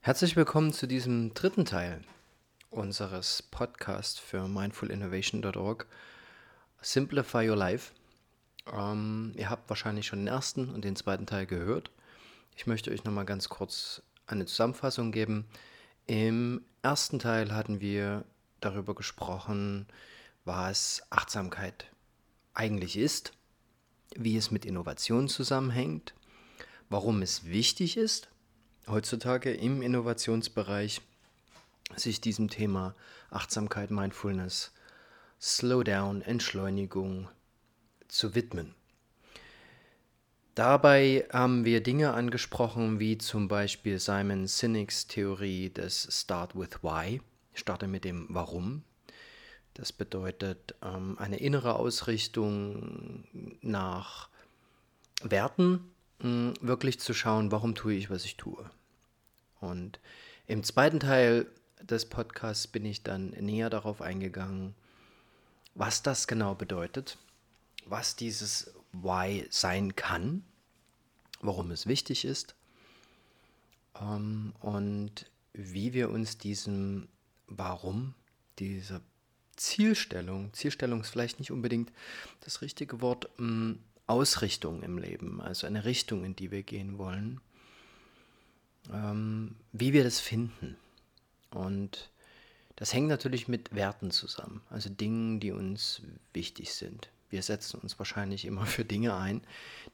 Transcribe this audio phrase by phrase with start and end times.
[0.00, 2.02] Herzlich willkommen zu diesem dritten Teil
[2.70, 5.86] unseres Podcasts für mindfulinnovation.org
[6.80, 7.92] Simplify Your Life.
[8.72, 11.90] Ähm, ihr habt wahrscheinlich schon den ersten und den zweiten Teil gehört.
[12.56, 15.46] Ich möchte euch nochmal ganz kurz eine Zusammenfassung geben.
[16.06, 18.24] Im ersten Teil hatten wir
[18.60, 19.86] darüber gesprochen,
[20.44, 21.86] was Achtsamkeit
[22.54, 23.32] eigentlich ist,
[24.16, 26.14] wie es mit Innovation zusammenhängt,
[26.88, 28.28] warum es wichtig ist,
[28.90, 31.00] heutzutage im Innovationsbereich
[31.96, 32.94] sich diesem Thema
[33.30, 34.72] Achtsamkeit, Mindfulness,
[35.40, 37.28] Slowdown, Entschleunigung
[38.08, 38.74] zu widmen.
[40.54, 47.20] Dabei haben wir Dinge angesprochen, wie zum Beispiel Simon Sinek's Theorie des Start with Why,
[47.54, 48.82] starte mit dem Warum.
[49.74, 53.24] Das bedeutet ähm, eine innere Ausrichtung
[53.60, 54.28] nach
[55.22, 58.68] Werten, mh, wirklich zu schauen, warum tue ich, was ich tue.
[59.60, 60.00] Und
[60.46, 61.46] im zweiten Teil
[61.80, 64.74] des Podcasts bin ich dann näher darauf eingegangen,
[65.74, 67.18] was das genau bedeutet,
[67.86, 70.42] was dieses Why sein kann,
[71.40, 72.54] warum es wichtig ist
[74.00, 77.08] ähm, und wie wir uns diesem
[77.46, 78.14] Warum,
[78.58, 79.00] dieser
[79.56, 81.92] Zielstellung, Zielstellung ist vielleicht nicht unbedingt
[82.40, 87.40] das richtige Wort, ähm, Ausrichtung im Leben, also eine Richtung, in die wir gehen wollen,
[88.92, 90.76] ähm, wie wir das finden.
[91.50, 92.10] Und
[92.76, 97.10] das hängt natürlich mit Werten zusammen, also Dingen, die uns wichtig sind.
[97.30, 99.42] Wir setzen uns wahrscheinlich immer für Dinge ein,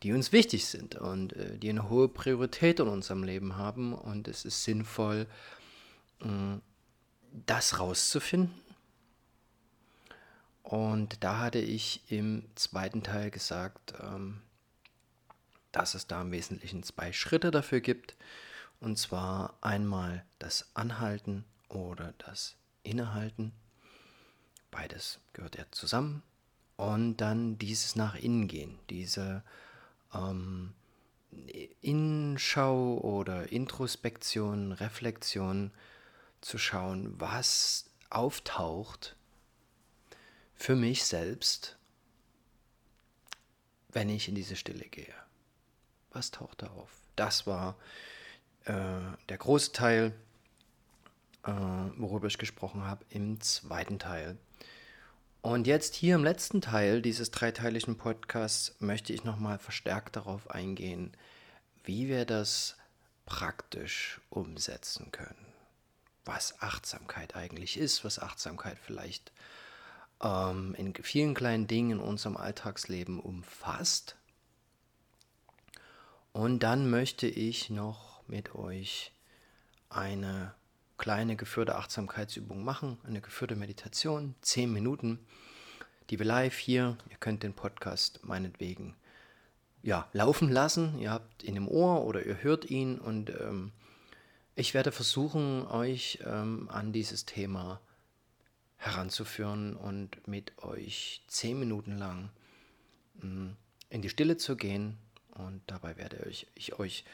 [0.03, 3.93] die uns wichtig sind und äh, die eine hohe Priorität in unserem Leben haben.
[3.93, 5.27] Und es ist sinnvoll,
[6.21, 6.59] äh,
[7.47, 8.55] das rauszufinden.
[10.63, 14.41] Und da hatte ich im zweiten Teil gesagt, ähm,
[15.73, 18.17] dass es da im Wesentlichen zwei Schritte dafür gibt.
[18.85, 23.55] Und zwar einmal das Anhalten oder das Innehalten.
[24.71, 26.23] Beides gehört ja zusammen.
[26.77, 29.43] Und dann dieses nach innen gehen, diese
[30.13, 30.75] ähm,
[31.81, 35.71] Innenschau oder Introspektion, Reflexion
[36.43, 39.17] zu schauen, was auftaucht
[40.55, 41.79] für mich selbst,
[43.89, 45.15] wenn ich in diese Stille gehe.
[46.11, 46.91] Was taucht da auf?
[47.17, 47.79] Das war
[48.65, 48.73] äh,
[49.29, 50.13] der große Teil,
[51.45, 51.53] äh,
[51.97, 54.39] worüber ich gesprochen habe, im zweiten Teil.
[55.43, 61.13] Und jetzt hier im letzten Teil dieses dreiteiligen Podcasts möchte ich nochmal verstärkt darauf eingehen,
[61.85, 62.77] wie wir das
[63.27, 65.47] praktisch umsetzen können.
[66.25, 69.33] Was Achtsamkeit eigentlich ist, was Achtsamkeit vielleicht
[70.23, 74.17] ähm, in vielen kleinen Dingen in unserem Alltagsleben umfasst.
[76.33, 79.13] Und dann möchte ich noch mit euch
[79.89, 80.55] eine
[80.99, 85.19] kleine geführte Achtsamkeitsübung machen, eine geführte Meditation, zehn Minuten,
[86.11, 88.97] die wir live hier, ihr könnt den Podcast meinetwegen
[89.83, 93.73] ja, laufen lassen, ihr habt ihn im Ohr oder ihr hört ihn und ähm,
[94.57, 97.81] ich werde versuchen, euch ähm, an dieses Thema
[98.77, 102.31] heranzuführen und mit euch zehn Minuten lang
[103.23, 103.57] ähm,
[103.91, 104.99] in die Stille zu gehen.
[105.35, 107.05] Und dabei werde ich, ich euch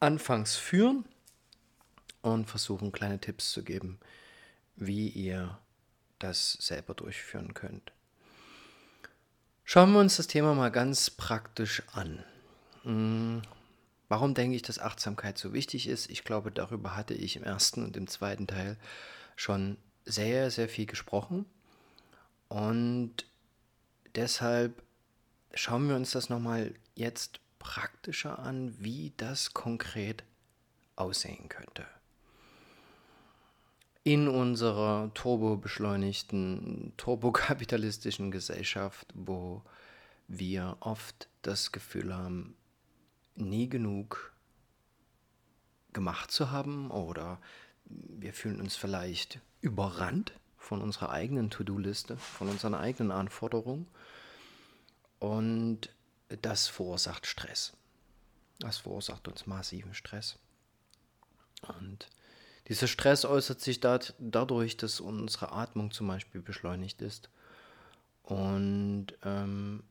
[0.00, 1.04] anfangs führen
[2.22, 3.98] und versuchen kleine Tipps zu geben,
[4.76, 5.58] wie ihr
[6.18, 7.92] das selber durchführen könnt.
[9.64, 12.24] Schauen wir uns das Thema mal ganz praktisch an.
[12.82, 13.42] Hm,
[14.08, 16.08] warum denke ich, dass Achtsamkeit so wichtig ist?
[16.10, 18.78] Ich glaube, darüber hatte ich im ersten und im zweiten Teil
[19.36, 21.44] schon sehr, sehr viel gesprochen.
[22.48, 23.26] Und
[24.14, 24.82] deshalb
[25.54, 30.24] schauen wir uns das nochmal jetzt praktischer an, wie das konkret
[30.96, 31.84] aussehen könnte.
[34.04, 39.60] In unserer turbobeschleunigten, turbokapitalistischen Gesellschaft, wo
[40.28, 42.56] wir oft das Gefühl haben,
[43.34, 44.32] nie genug
[45.92, 47.38] gemacht zu haben oder
[47.92, 53.86] wir fühlen uns vielleicht überrannt von unserer eigenen To-Do-Liste, von unseren eigenen Anforderungen
[55.18, 55.90] und
[56.42, 57.72] das verursacht Stress.
[58.58, 60.38] Das verursacht uns massiven Stress.
[61.62, 62.08] Und
[62.68, 67.30] dieser Stress äußert sich dat, dadurch, dass unsere Atmung zum Beispiel beschleunigt ist.
[68.22, 69.82] Und ähm,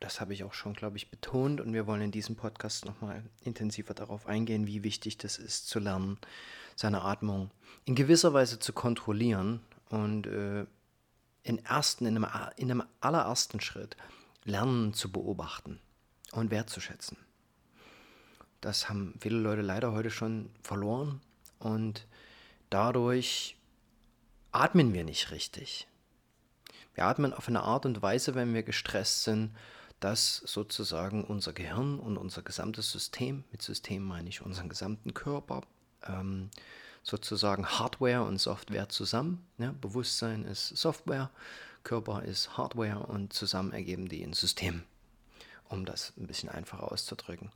[0.00, 1.60] das habe ich auch schon, glaube ich, betont.
[1.60, 5.78] Und wir wollen in diesem Podcast nochmal intensiver darauf eingehen, wie wichtig das ist, zu
[5.78, 6.18] lernen,
[6.74, 7.50] seine Atmung
[7.84, 9.60] in gewisser Weise zu kontrollieren
[9.90, 10.66] und äh,
[11.42, 12.26] in, ersten, in, einem,
[12.56, 13.96] in einem allerersten Schritt
[14.44, 15.80] lernen zu beobachten
[16.32, 17.16] und wertzuschätzen.
[18.60, 21.20] Das haben viele Leute leider heute schon verloren.
[21.58, 22.06] und
[22.70, 23.56] dadurch
[24.52, 25.86] atmen wir nicht richtig.
[26.94, 29.54] Wir atmen auf eine Art und Weise, wenn wir gestresst sind,
[30.00, 35.62] dass sozusagen unser Gehirn und unser gesamtes System, mit System meine ich unseren gesamten Körper,
[36.06, 36.50] ähm,
[37.02, 39.46] sozusagen Hardware und Software zusammen.
[39.58, 41.30] Ja, Bewusstsein ist Software,
[41.82, 44.82] Körper ist Hardware und zusammen ergeben die ein System,
[45.68, 47.50] um das ein bisschen einfacher auszudrücken.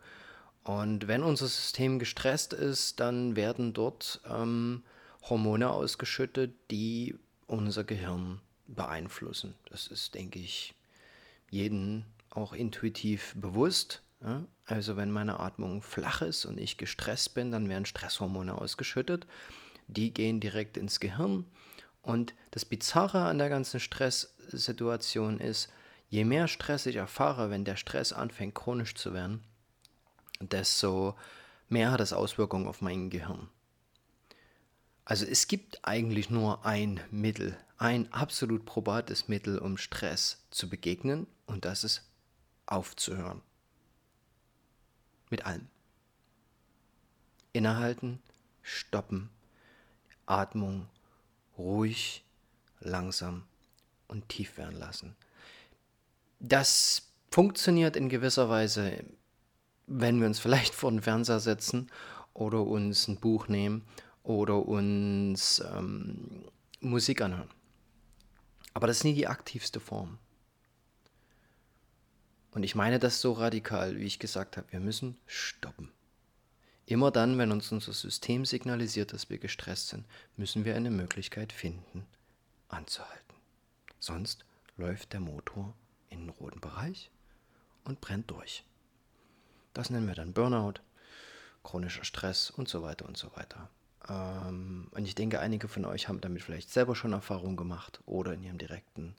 [0.65, 4.83] Und wenn unser System gestresst ist, dann werden dort ähm,
[5.29, 9.55] Hormone ausgeschüttet, die unser Gehirn beeinflussen.
[9.69, 10.75] Das ist, denke ich,
[11.51, 14.03] jeden auch intuitiv bewusst.
[14.23, 14.45] Ja?
[14.65, 19.27] Also wenn meine Atmung flach ist und ich gestresst bin, dann werden Stresshormone ausgeschüttet.
[19.87, 21.45] Die gehen direkt ins Gehirn.
[22.05, 25.73] Und das Bizarre an der ganzen Stresssituation ist,
[26.11, 29.43] je mehr Stress ich erfahre, wenn der Stress anfängt chronisch zu werden,
[30.39, 31.17] desto
[31.71, 33.49] mehr hat es Auswirkungen auf mein Gehirn.
[35.07, 41.27] Also es gibt eigentlich nur ein Mittel, ein absolut probates Mittel, um Stress zu begegnen,
[41.47, 42.03] und das ist
[42.67, 43.41] aufzuhören.
[45.31, 45.69] Mit allem.
[47.53, 48.21] Innehalten,
[48.63, 49.31] stoppen,
[50.27, 50.87] Atmung
[51.59, 52.25] ruhig,
[52.81, 53.45] langsam
[54.09, 55.17] und tief werden lassen.
[56.41, 59.05] Das funktioniert in gewisser Weise
[59.87, 61.91] wenn wir uns vielleicht vor den Fernseher setzen
[62.33, 63.85] oder uns ein Buch nehmen
[64.23, 66.45] oder uns ähm,
[66.81, 67.51] Musik anhören.
[68.73, 70.19] Aber das ist nie die aktivste Form.
[72.53, 75.91] Und ich meine das so radikal, wie ich gesagt habe, wir müssen stoppen.
[76.87, 80.05] Immer dann, wenn uns unser System signalisiert, dass wir gestresst sind,
[80.37, 82.07] müssen wir eine Möglichkeit finden,
[82.69, 83.35] anzuhalten.
[83.99, 84.45] Sonst
[84.77, 85.75] läuft der Motor
[86.11, 87.11] in den roten Bereich
[87.85, 88.65] und brennt durch.
[89.73, 90.75] Das nennen wir dann Burnout,
[91.63, 93.71] chronischer Stress und so weiter und so weiter.
[94.09, 98.35] Ähm, und ich denke, einige von euch haben damit vielleicht selber schon Erfahrungen gemacht oder
[98.35, 99.15] in ihrem direkten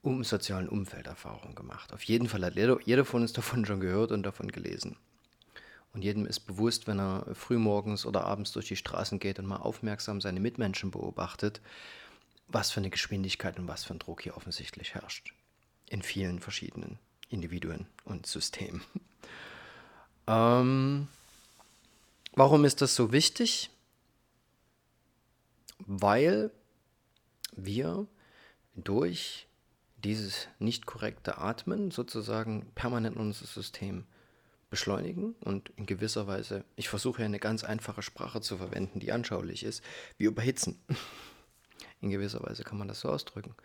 [0.00, 1.92] um sozialen Umfeld Erfahrungen gemacht.
[1.92, 4.96] Auf jeden Fall hat jeder, jeder von uns davon schon gehört und davon gelesen.
[5.98, 9.56] Und jedem ist bewusst, wenn er frühmorgens oder abends durch die Straßen geht und mal
[9.56, 11.60] aufmerksam seine Mitmenschen beobachtet,
[12.46, 15.34] was für eine Geschwindigkeit und was für ein Druck hier offensichtlich herrscht.
[15.88, 17.00] In vielen verschiedenen
[17.30, 18.82] Individuen und Systemen.
[20.28, 21.08] Ähm,
[22.34, 23.70] warum ist das so wichtig?
[25.78, 26.50] Weil
[27.56, 28.06] wir
[28.74, 29.46] durch
[30.04, 34.04] dieses nicht korrekte Atmen sozusagen permanent unser System
[34.70, 39.12] beschleunigen und in gewisser Weise, ich versuche ja eine ganz einfache Sprache zu verwenden, die
[39.12, 39.82] anschaulich ist,
[40.16, 40.80] wir überhitzen.
[42.00, 43.56] In gewisser Weise kann man das so ausdrücken.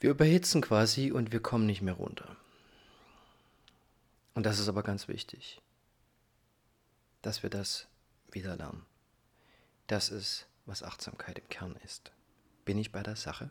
[0.00, 2.36] Wir überhitzen quasi und wir kommen nicht mehr runter.
[4.34, 5.60] Und das ist aber ganz wichtig,
[7.22, 7.86] dass wir das
[8.32, 8.84] wieder lernen.
[9.86, 12.12] Das ist, was Achtsamkeit im Kern ist.
[12.64, 13.50] Bin ich bei der Sache?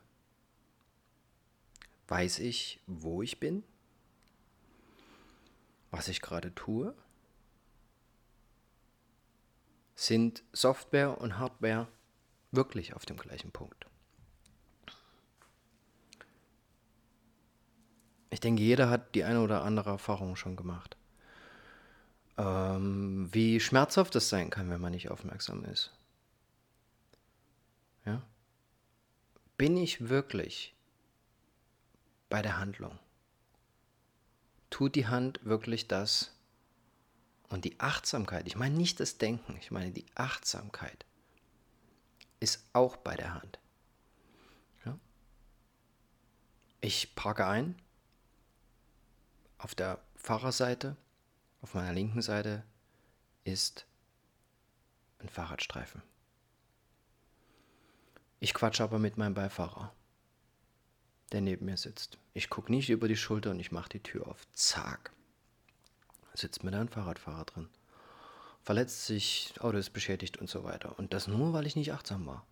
[2.08, 3.64] Weiß ich, wo ich bin?
[5.96, 6.94] Was ich gerade tue?
[9.96, 11.88] Sind Software und Hardware
[12.52, 13.86] wirklich auf dem gleichen Punkt?
[18.30, 20.98] Ich denke, jeder hat die eine oder andere Erfahrung schon gemacht.
[22.38, 25.94] Ähm, wie schmerzhaft es sein kann, wenn man nicht aufmerksam ist.
[28.04, 28.22] Ja?
[29.58, 30.76] Bin ich wirklich
[32.28, 33.00] bei der Handlung?
[34.76, 36.34] Tut die Hand wirklich das?
[37.48, 41.06] Und die Achtsamkeit, ich meine nicht das Denken, ich meine die Achtsamkeit,
[42.42, 43.58] ist auch bei der Hand.
[44.84, 45.00] Ja?
[46.82, 47.82] Ich parke ein,
[49.60, 50.98] auf der Fahrerseite,
[51.62, 52.62] auf meiner linken Seite,
[53.46, 53.86] ist
[55.20, 56.02] ein Fahrradstreifen.
[58.42, 59.96] Ich quatsche aber mit meinem Beifahrer,
[61.36, 62.18] der neben mir sitzt.
[62.34, 64.48] Ich gucke nicht über die Schulter und ich mache die Tür auf.
[64.54, 65.12] Zack.
[66.34, 67.68] Sitzt mir da ein Fahrradfahrer drin.
[68.64, 70.98] Verletzt sich, Auto ist beschädigt und so weiter.
[70.98, 72.48] Und das nur, weil ich nicht achtsam war.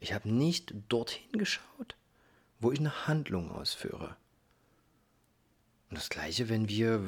[0.00, 1.96] Ich habe nicht dorthin geschaut,
[2.58, 4.16] wo ich eine Handlung ausführe.
[5.88, 7.00] Und das gleiche, wenn wir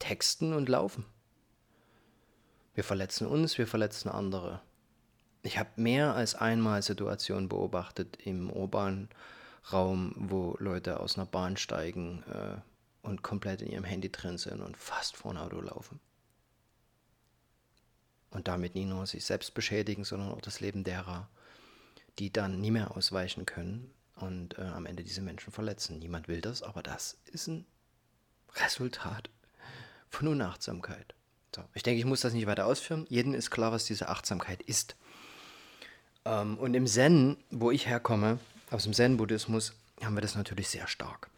[0.00, 1.04] texten und laufen.
[2.74, 4.60] Wir verletzen uns, wir verletzen andere.
[5.42, 9.08] Ich habe mehr als einmal Situationen beobachtet im urbanen
[9.72, 12.56] Raum, wo Leute aus einer Bahn steigen äh,
[13.02, 16.00] und komplett in ihrem Handy drin sind und fast vor ein Auto laufen.
[18.30, 21.28] Und damit nicht nur sich selbst beschädigen, sondern auch das Leben derer,
[22.18, 25.98] die dann nie mehr ausweichen können und äh, am Ende diese Menschen verletzen.
[25.98, 27.66] Niemand will das, aber das ist ein
[28.56, 29.30] Resultat
[30.08, 31.14] von Unachtsamkeit.
[31.54, 33.06] So, ich denke, ich muss das nicht weiter ausführen.
[33.08, 34.96] Jedem ist klar, was diese Achtsamkeit ist.
[36.24, 38.38] Ähm, und im Zen, wo ich herkomme,
[38.70, 41.28] aus dem Zen-Buddhismus, haben wir das natürlich sehr stark.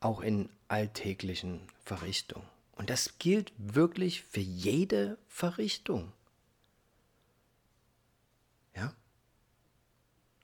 [0.00, 2.46] Auch in alltäglichen Verrichtungen.
[2.72, 6.12] Und das gilt wirklich für jede Verrichtung.
[8.74, 8.92] Ja?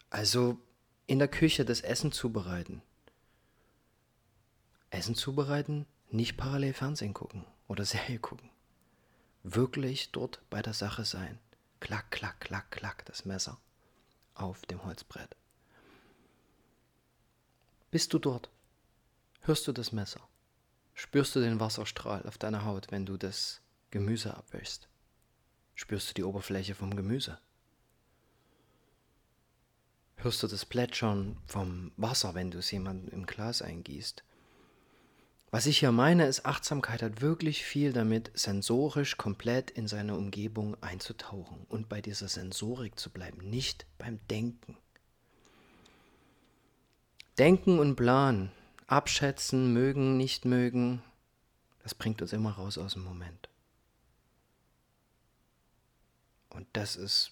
[0.09, 0.59] Also
[1.06, 2.80] in der Küche das Essen zubereiten.
[4.90, 8.49] Essen zubereiten, nicht parallel Fernsehen gucken oder Serie gucken.
[9.42, 11.38] Wirklich dort bei der Sache sein.
[11.80, 13.59] Klack, klack, klack, klack, das Messer
[14.35, 15.37] auf dem Holzbrett.
[17.91, 18.51] Bist du dort?
[19.41, 20.21] Hörst du das Messer?
[20.95, 23.61] Spürst du den Wasserstrahl auf deiner Haut, wenn du das
[23.91, 24.89] Gemüse abwäschst?
[25.75, 27.39] Spürst du die Oberfläche vom Gemüse?
[30.17, 34.23] Hörst du das Plätschern vom Wasser, wenn du es jemandem im Glas eingießt?
[35.54, 40.82] Was ich hier meine, ist, Achtsamkeit hat wirklich viel damit, sensorisch komplett in seine Umgebung
[40.82, 44.78] einzutauchen und bei dieser Sensorik zu bleiben, nicht beim Denken.
[47.37, 48.50] Denken und Plan,
[48.87, 51.02] abschätzen, mögen, nicht mögen,
[51.82, 53.50] das bringt uns immer raus aus dem Moment.
[56.49, 57.30] Und das ist,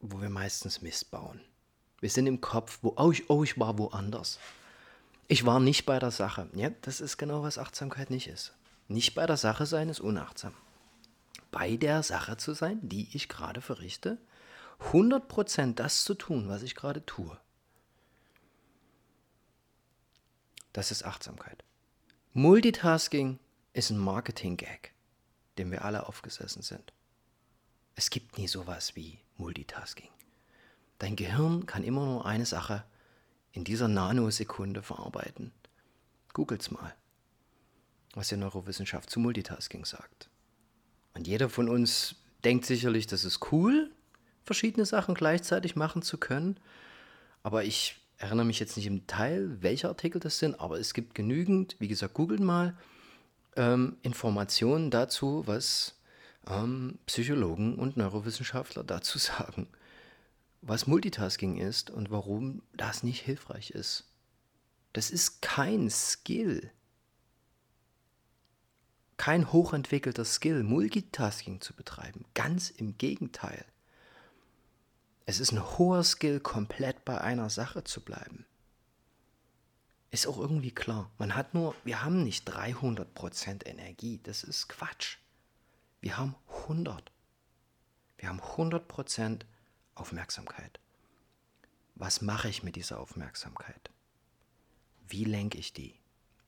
[0.00, 1.42] wo wir meistens Mist bauen.
[2.00, 4.38] Wir sind im Kopf, wo, oh ich, oh, ich war woanders.
[5.30, 6.48] Ich war nicht bei der Sache.
[6.54, 8.52] Ja, das ist genau, was Achtsamkeit nicht ist.
[8.88, 10.56] Nicht bei der Sache sein ist unachtsam.
[11.52, 14.18] Bei der Sache zu sein, die ich gerade verrichte,
[14.90, 17.38] 100% das zu tun, was ich gerade tue.
[20.72, 21.62] Das ist Achtsamkeit.
[22.32, 23.38] Multitasking
[23.72, 24.92] ist ein Marketing-Gag,
[25.58, 26.92] dem wir alle aufgesessen sind.
[27.94, 30.10] Es gibt nie sowas wie Multitasking.
[30.98, 32.82] Dein Gehirn kann immer nur eine Sache
[33.52, 35.52] in dieser Nanosekunde verarbeiten.
[36.32, 36.94] Googelt's mal,
[38.14, 40.28] was die Neurowissenschaft zu Multitasking sagt.
[41.14, 43.90] Und jeder von uns denkt sicherlich, das ist cool,
[44.44, 46.58] verschiedene Sachen gleichzeitig machen zu können.
[47.42, 51.14] Aber ich erinnere mich jetzt nicht im Detail, welche Artikel das sind, aber es gibt
[51.14, 52.76] genügend, wie gesagt, googelt mal
[53.56, 55.98] ähm, Informationen dazu, was
[56.46, 59.68] ähm, Psychologen und Neurowissenschaftler dazu sagen
[60.62, 64.10] was Multitasking ist und warum das nicht hilfreich ist.
[64.92, 66.70] Das ist kein Skill.
[69.16, 72.24] Kein hochentwickelter Skill, Multitasking zu betreiben.
[72.34, 73.64] Ganz im Gegenteil.
[75.26, 78.46] Es ist ein hoher Skill, komplett bei einer Sache zu bleiben.
[80.10, 81.10] Ist auch irgendwie klar.
[81.18, 84.20] Man hat nur, wir haben nicht 300% Energie.
[84.22, 85.18] Das ist Quatsch.
[86.00, 87.12] Wir haben 100.
[88.18, 89.49] Wir haben 100% Energie.
[90.00, 90.80] Aufmerksamkeit.
[91.94, 93.90] Was mache ich mit dieser Aufmerksamkeit?
[95.06, 95.94] Wie lenke ich die?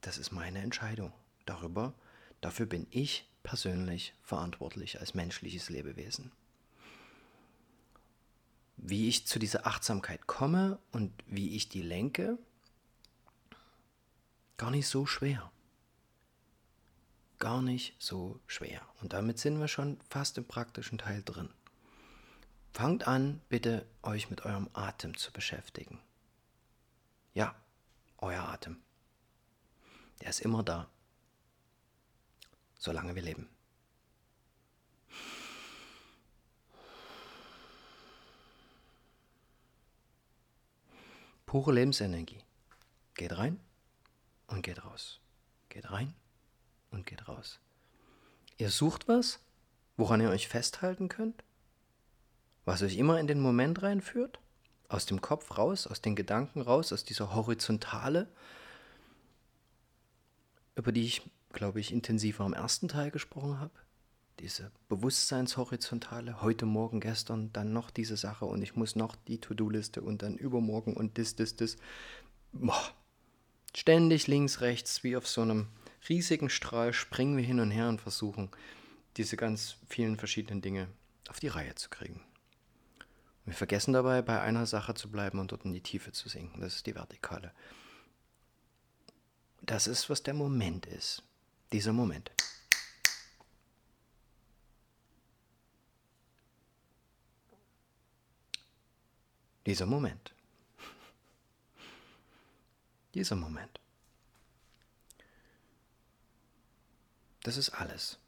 [0.01, 1.13] Das ist meine Entscheidung.
[1.45, 1.95] Darüber,
[2.41, 6.33] dafür bin ich persönlich verantwortlich als menschliches Lebewesen.
[8.77, 12.39] Wie ich zu dieser Achtsamkeit komme und wie ich die lenke,
[14.57, 15.53] gar nicht so schwer.
[17.39, 18.81] Gar nicht so schwer.
[19.01, 21.51] Und damit sind wir schon fast im praktischen Teil drin.
[22.73, 26.01] Fangt an, bitte euch mit eurem Atem zu beschäftigen.
[27.35, 27.55] Ja,
[28.17, 28.83] euer Atem.
[30.21, 30.89] Der ist immer da,
[32.79, 33.49] solange wir leben.
[41.45, 42.43] Pure Lebensenergie.
[43.15, 43.61] Geht rein
[44.47, 45.21] und geht raus.
[45.69, 46.15] Geht rein
[46.91, 47.61] und geht raus.
[48.57, 49.41] Ihr sucht was,
[49.99, 51.45] woran ihr euch festhalten könnt
[52.65, 54.39] was euch immer in den Moment reinführt,
[54.89, 58.29] aus dem Kopf raus, aus den Gedanken raus, aus dieser Horizontale,
[60.77, 63.73] über die ich, glaube ich, intensiver am ersten Teil gesprochen habe.
[64.39, 70.03] Diese Bewusstseinshorizontale, heute, morgen, gestern, dann noch diese Sache und ich muss noch die To-Do-Liste
[70.03, 71.77] und dann übermorgen und das, das, das.
[72.53, 72.83] Boah.
[73.75, 75.69] Ständig links, rechts, wie auf so einem
[76.09, 78.51] riesigen Strahl springen wir hin und her und versuchen,
[79.17, 80.89] diese ganz vielen verschiedenen Dinge
[81.29, 82.21] auf die Reihe zu kriegen.
[83.45, 86.61] Wir vergessen dabei, bei einer Sache zu bleiben und dort in die Tiefe zu sinken.
[86.61, 87.53] Das ist die Vertikale.
[89.63, 91.23] Das ist, was der Moment ist.
[91.73, 92.31] Dieser Moment.
[99.67, 100.35] Dieser Moment.
[103.15, 103.81] Dieser Moment.
[107.43, 108.19] Das ist alles.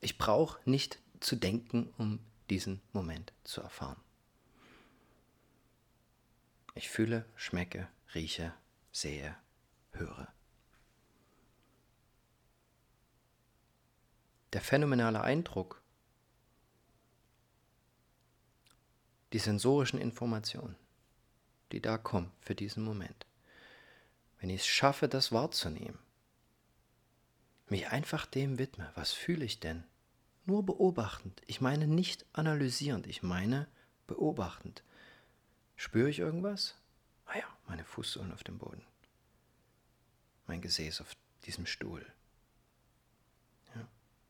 [0.00, 2.18] Ich brauche nicht zu denken, um
[2.52, 4.00] diesen Moment zu erfahren.
[6.74, 8.54] Ich fühle, schmecke, rieche,
[8.92, 9.36] sehe,
[9.92, 10.32] höre.
[14.52, 15.82] der phänomenale Eindruck,
[19.32, 20.76] die sensorischen Informationen,
[21.72, 23.26] die da kommen für diesen Moment.
[24.38, 25.98] Wenn ich es schaffe, das wahrzunehmen,
[27.68, 29.84] mich einfach dem widme, was fühle ich denn?
[30.44, 31.40] Nur beobachtend.
[31.46, 33.68] Ich meine nicht analysierend, ich meine
[34.06, 34.82] beobachtend.
[35.76, 36.76] Spüre ich irgendwas?
[37.26, 38.84] Ah ja, meine Fußsohlen auf dem Boden.
[40.46, 42.04] Mein Gesäß auf diesem Stuhl.
[43.74, 43.86] Ja.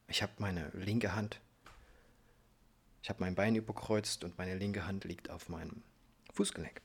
[0.09, 1.41] Ich habe meine linke Hand
[3.03, 5.83] ich habe mein Bein überkreuzt und meine linke Hand liegt auf meinem
[6.35, 6.81] Fußgelenk.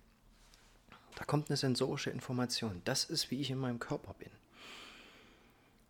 [1.16, 2.82] Da kommt eine sensorische Information.
[2.86, 4.32] Das ist, wie ich in meinem Körper bin.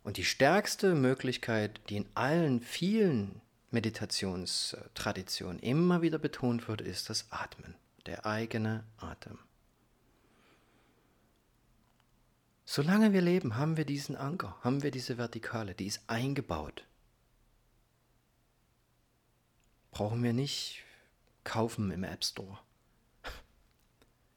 [0.02, 3.40] Und die stärkste Möglichkeit, die in allen vielen
[3.70, 7.74] Meditationstraditionen immer wieder betont wird, ist das Atmen,
[8.06, 9.38] der eigene Atem.
[12.64, 16.84] Solange wir leben, haben wir diesen Anker, haben wir diese Vertikale, die ist eingebaut
[19.98, 20.84] brauchen wir nicht
[21.42, 22.60] kaufen im App Store.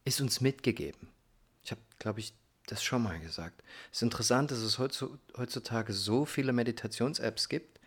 [0.06, 1.10] Ist uns mitgegeben.
[1.64, 2.34] Ich habe, glaube ich,
[2.72, 3.64] das schon mal gesagt.
[3.92, 7.80] Es ist interessant, dass es heutzutage so viele Meditations-Apps gibt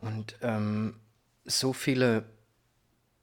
[0.00, 1.00] und ähm,
[1.44, 2.24] so viele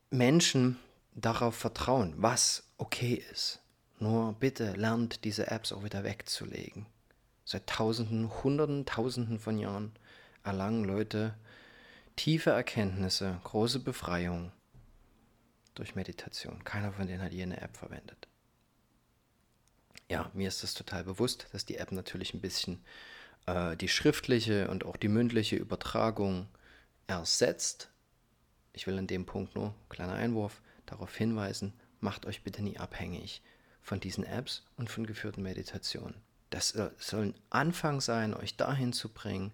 [0.09, 0.79] Menschen
[1.13, 3.59] darauf vertrauen, was okay ist.
[3.99, 6.85] Nur bitte lernt diese Apps auch wieder wegzulegen.
[7.45, 9.93] Seit Tausenden, Hunderten, Tausenden von Jahren
[10.43, 11.33] erlangen Leute
[12.15, 14.51] tiefe Erkenntnisse, große Befreiung
[15.75, 16.63] durch Meditation.
[16.63, 18.26] Keiner von denen hat je eine App verwendet.
[20.09, 22.83] Ja, mir ist das total bewusst, dass die App natürlich ein bisschen
[23.45, 26.47] äh, die schriftliche und auch die mündliche Übertragung
[27.07, 27.89] ersetzt.
[28.73, 33.41] Ich will an dem Punkt nur, kleiner Einwurf, darauf hinweisen, macht euch bitte nie abhängig
[33.81, 36.15] von diesen Apps und von geführten Meditationen.
[36.49, 39.51] Das soll ein Anfang sein, euch dahin zu bringen,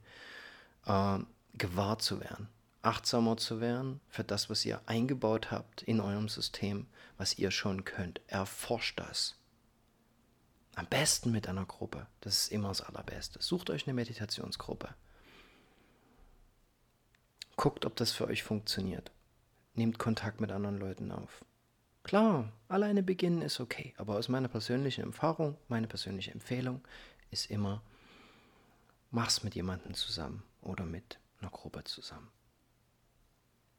[0.85, 1.19] äh,
[1.55, 2.47] gewahr zu werden,
[2.83, 6.85] achtsamer zu werden für das, was ihr eingebaut habt in eurem System,
[7.17, 8.21] was ihr schon könnt.
[8.27, 9.35] Erforscht das.
[10.75, 12.07] Am besten mit einer Gruppe.
[12.21, 13.41] Das ist immer das Allerbeste.
[13.41, 14.93] Sucht euch eine Meditationsgruppe.
[17.55, 19.11] Guckt, ob das für euch funktioniert.
[19.75, 21.45] Nehmt Kontakt mit anderen Leuten auf.
[22.03, 26.85] Klar, alleine beginnen ist okay, aber aus meiner persönlichen Erfahrung, meine persönliche Empfehlung
[27.31, 27.81] ist immer,
[29.09, 32.29] mach's mit jemandem zusammen oder mit einer Gruppe zusammen.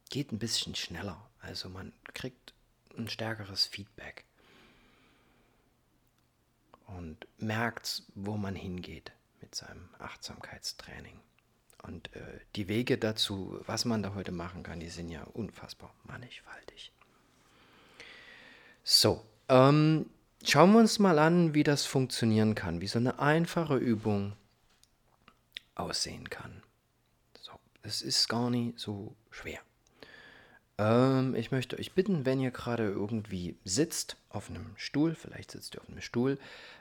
[0.09, 2.55] Geht ein bisschen schneller, also man kriegt
[2.97, 4.25] ein stärkeres Feedback
[6.87, 11.21] und merkt, wo man hingeht mit seinem Achtsamkeitstraining.
[11.83, 15.93] Und äh, die Wege dazu, was man da heute machen kann, die sind ja unfassbar
[16.05, 16.93] mannigfaltig.
[18.83, 20.07] So, ähm,
[20.45, 24.35] schauen wir uns mal an, wie das funktionieren kann, wie so eine einfache Übung
[25.75, 26.63] aussehen kann.
[27.87, 29.61] Es ist gar nicht so schwer.
[30.79, 35.75] Ähm, ich möchte euch bitten, wenn ihr gerade irgendwie sitzt auf einem Stuhl, vielleicht sitzt
[35.75, 36.39] ihr auf einem Stuhl,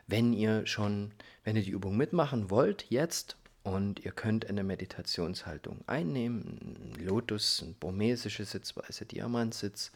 [0.07, 1.11] wenn ihr schon,
[1.43, 7.73] wenn ihr die Übung mitmachen wollt, jetzt und ihr könnt eine Meditationshaltung einnehmen, Lotus, eine
[7.73, 9.91] burmesische Sitzweise, Diamantsitz.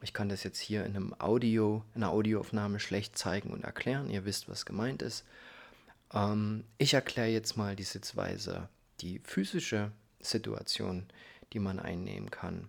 [0.00, 4.10] Ich kann das jetzt hier in einem Audio, in einer Audioaufnahme schlecht zeigen und erklären.
[4.10, 5.24] Ihr wisst, was gemeint ist.
[6.14, 8.68] Ähm, ich erkläre jetzt mal die Sitzweise,
[9.00, 11.06] die physische Situation,
[11.52, 12.68] die man einnehmen kann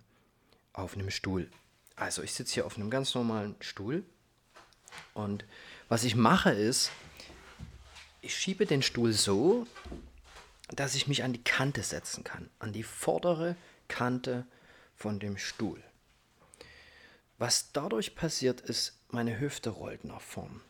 [0.72, 1.50] auf einem Stuhl.
[1.96, 4.04] Also ich sitze hier auf einem ganz normalen Stuhl
[5.14, 5.44] und
[5.88, 6.90] was ich mache ist,
[8.22, 9.66] ich schiebe den Stuhl so,
[10.68, 13.56] dass ich mich an die Kante setzen kann, an die vordere
[13.88, 14.46] Kante
[14.94, 15.82] von dem Stuhl.
[17.38, 20.60] Was dadurch passiert ist, meine Hüfte rollt nach vorn.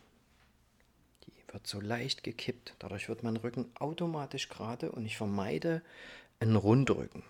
[1.27, 2.75] Die wird so leicht gekippt.
[2.79, 5.81] Dadurch wird mein Rücken automatisch gerade und ich vermeide
[6.39, 7.23] einen Rundrücken.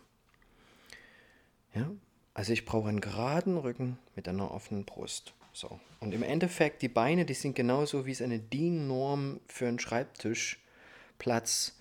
[1.74, 1.90] Ja?
[2.34, 5.34] Also ich brauche einen geraden Rücken mit einer offenen Brust.
[5.54, 5.80] So.
[6.00, 11.78] Und im Endeffekt, die Beine, die sind genauso, wie es eine DIN-Norm für einen Schreibtischplatz,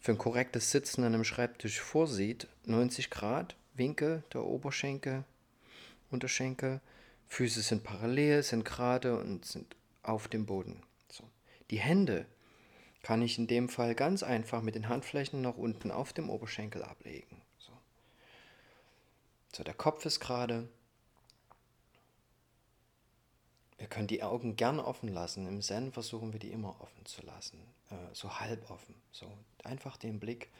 [0.00, 2.48] für ein korrektes Sitzen an einem Schreibtisch vorsieht.
[2.64, 5.24] 90 Grad Winkel der Oberschenkel,
[6.10, 6.80] Unterschenkel.
[7.28, 10.82] Füße sind parallel, sind gerade und sind auf dem Boden.
[11.10, 11.24] So.
[11.70, 12.26] Die Hände
[13.02, 16.82] kann ich in dem Fall ganz einfach mit den Handflächen nach unten auf dem Oberschenkel
[16.82, 17.41] ablegen.
[19.54, 20.68] So, der Kopf ist gerade.
[23.78, 25.46] Ihr könnt die Augen gern offen lassen.
[25.46, 27.58] Im Zen versuchen wir die immer offen zu lassen.
[27.90, 28.94] Äh, so halb offen.
[29.10, 29.26] So
[29.64, 30.50] einfach den Blick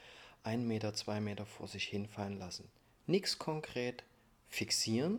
[0.43, 2.69] ein Meter, zwei Meter vor sich hinfallen lassen.
[3.07, 4.05] Nichts konkret
[4.49, 5.19] fixieren,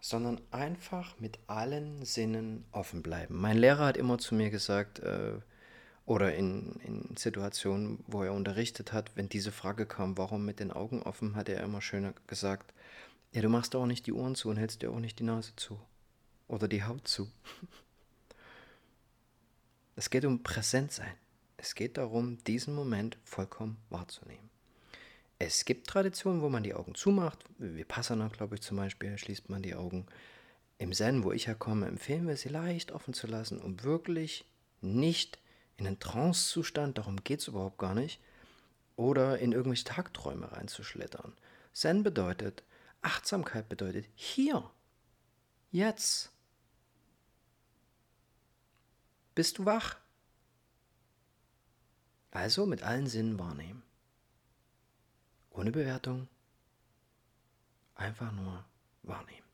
[0.00, 3.36] sondern einfach mit allen Sinnen offen bleiben.
[3.36, 5.40] Mein Lehrer hat immer zu mir gesagt, äh,
[6.06, 10.72] Oder in, in Situationen, wo er unterrichtet hat, wenn diese Frage kam, warum mit den
[10.72, 12.72] Augen offen, hat er immer schön gesagt,
[13.32, 15.54] ja, du machst auch nicht die Ohren zu und hältst dir auch nicht die Nase
[15.56, 15.78] zu.
[16.48, 17.30] Oder die Haut zu.
[19.96, 21.12] Es geht um Präsentsein.
[21.58, 24.48] Es geht darum, diesen Moment vollkommen wahrzunehmen.
[25.38, 27.44] Es gibt Traditionen, wo man die Augen zumacht.
[27.58, 30.06] Wie Passana, glaube ich, zum Beispiel, schließt man die Augen.
[30.78, 34.46] Im Zen, wo ich herkomme, empfehlen wir sie leicht offen zu lassen, um wirklich
[34.80, 35.38] nicht
[35.80, 38.20] in einen Trance-Zustand, darum geht es überhaupt gar nicht,
[38.96, 41.32] oder in irgendwelche Tagträume reinzuschlittern.
[41.72, 42.62] Zen bedeutet,
[43.00, 44.70] Achtsamkeit bedeutet hier,
[45.70, 46.30] jetzt.
[49.34, 49.96] Bist du wach?
[52.30, 53.82] Also mit allen Sinnen wahrnehmen.
[55.50, 56.28] Ohne Bewertung.
[57.94, 58.64] Einfach nur
[59.02, 59.46] wahrnehmen.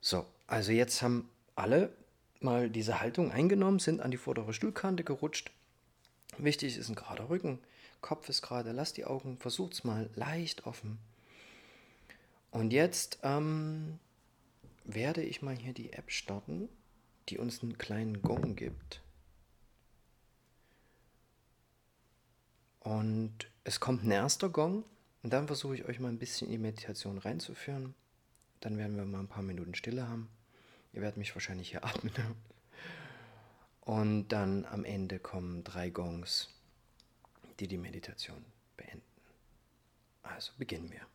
[0.00, 1.96] So, also jetzt haben alle
[2.44, 5.50] mal diese Haltung eingenommen, sind an die vordere Stuhlkante gerutscht.
[6.38, 7.58] Wichtig ist ein gerader Rücken,
[8.00, 10.98] Kopf ist gerade, lass die Augen, versucht's mal leicht offen.
[12.50, 13.98] Und jetzt ähm,
[14.84, 16.68] werde ich mal hier die App starten,
[17.28, 19.00] die uns einen kleinen Gong gibt.
[22.80, 24.84] Und es kommt ein erster Gong
[25.22, 27.94] und dann versuche ich euch mal ein bisschen in die Meditation reinzuführen.
[28.60, 30.28] Dann werden wir mal ein paar Minuten Stille haben.
[30.94, 32.12] Ihr werdet mich wahrscheinlich hier atmen.
[33.80, 36.48] Und dann am Ende kommen drei Gongs,
[37.58, 38.44] die die Meditation
[38.76, 39.02] beenden.
[40.22, 41.06] Also beginnen wir.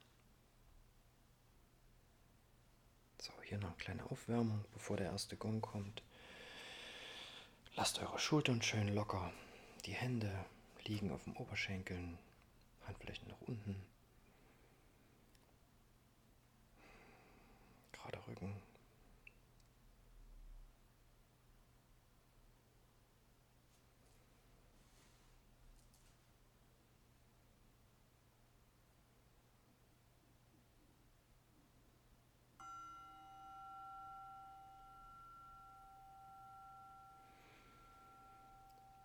[3.21, 6.03] So, hier noch eine kleine Aufwärmung, bevor der erste Gong kommt.
[7.75, 9.31] Lasst eure Schultern schön locker,
[9.85, 10.45] die Hände
[10.83, 12.19] liegen auf dem Oberschenkeln,
[12.85, 13.75] Handflächen nach unten.
[17.93, 18.68] Gerade Rücken.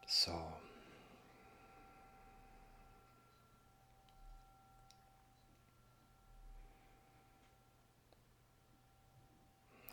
[0.06, 0.52] So.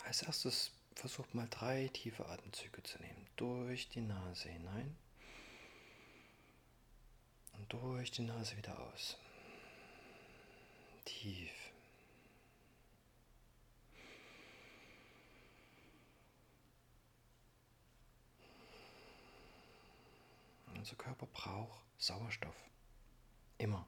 [0.05, 3.27] Als erstes versucht mal drei tiefe Atemzüge zu nehmen.
[3.37, 4.95] Durch die Nase hinein
[7.53, 9.17] und durch die Nase wieder aus.
[11.05, 11.60] Tief.
[20.81, 22.55] Unser Körper braucht Sauerstoff.
[23.59, 23.85] Immer.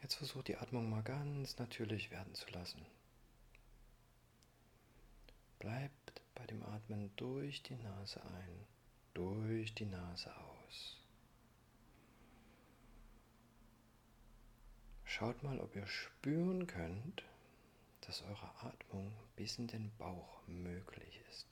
[0.00, 2.86] Jetzt versucht die Atmung mal ganz natürlich werden zu lassen.
[5.58, 8.66] Bleibt bei dem Atmen durch die Nase ein,
[9.12, 10.97] durch die Nase aus.
[15.18, 17.24] Schaut mal, ob ihr spüren könnt,
[18.02, 21.46] dass eure Atmung bis in den Bauch möglich ist.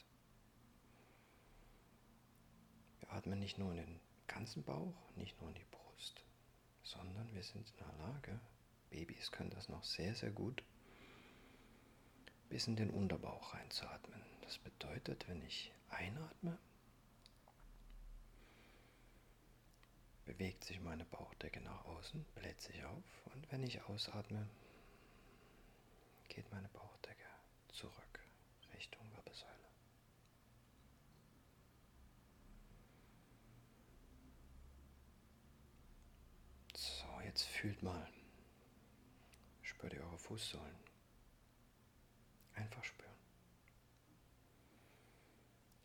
[3.00, 6.26] Wir atmen nicht nur in den ganzen Bauch, nicht nur in die Brust
[6.86, 8.40] sondern wir sind in der Lage,
[8.90, 10.62] Babys können das noch sehr, sehr gut,
[12.48, 14.22] bis in den Unterbauch reinzuatmen.
[14.42, 16.56] Das bedeutet, wenn ich einatme,
[20.26, 24.46] bewegt sich meine Bauchdecke nach außen, bläht sich auf und wenn ich ausatme,
[26.28, 27.26] geht meine Bauchdecke
[27.68, 28.20] zurück
[28.74, 29.66] Richtung Wirbelsäule.
[37.26, 38.08] jetzt fühlt mal.
[39.60, 40.76] Spürt ihr eure Fußsohlen.
[42.54, 43.12] Einfach spüren.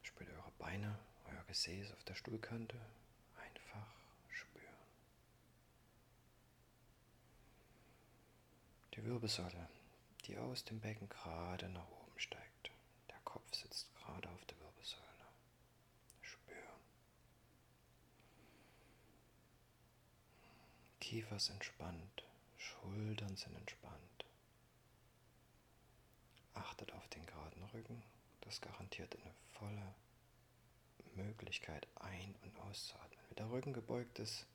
[0.01, 2.80] Spürt ihr eure Beine, euer Gesäß auf der Stuhlkante.
[3.36, 3.88] Einfach
[4.30, 4.65] spüren.
[8.93, 9.69] Die Wirbelsäule,
[10.25, 12.71] die aus dem Becken gerade nach oben steigt.
[13.10, 15.12] Der Kopf sitzt gerade auf der Wirbelsäule.
[20.99, 22.23] Kiefer ist entspannt,
[22.58, 24.25] Schultern sind entspannt.
[26.54, 28.01] Achtet auf den geraden Rücken,
[28.41, 29.95] das garantiert eine volle
[31.15, 33.19] Möglichkeit ein- und auszuatmen.
[33.27, 34.45] Wenn der Rücken gebeugt ist,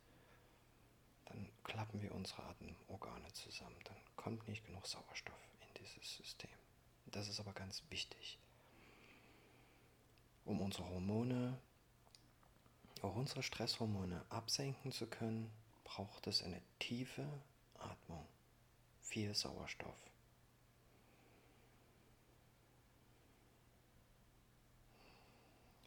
[1.27, 6.51] dann klappen wir unsere Atemorgane zusammen, dann kommt nicht genug Sauerstoff in dieses System.
[7.07, 8.39] Das ist aber ganz wichtig,
[10.45, 11.59] um unsere Hormone,
[13.03, 15.51] auch unsere Stresshormone absenken zu können
[15.85, 17.27] braucht es eine tiefe
[17.79, 18.27] Atmung
[19.01, 20.11] viel Sauerstoff.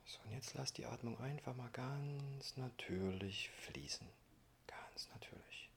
[0.06, 4.08] So, und jetzt lass die Atmung einfach mal ganz natürlich fließen.
[5.00, 5.70] Ganz natürlich.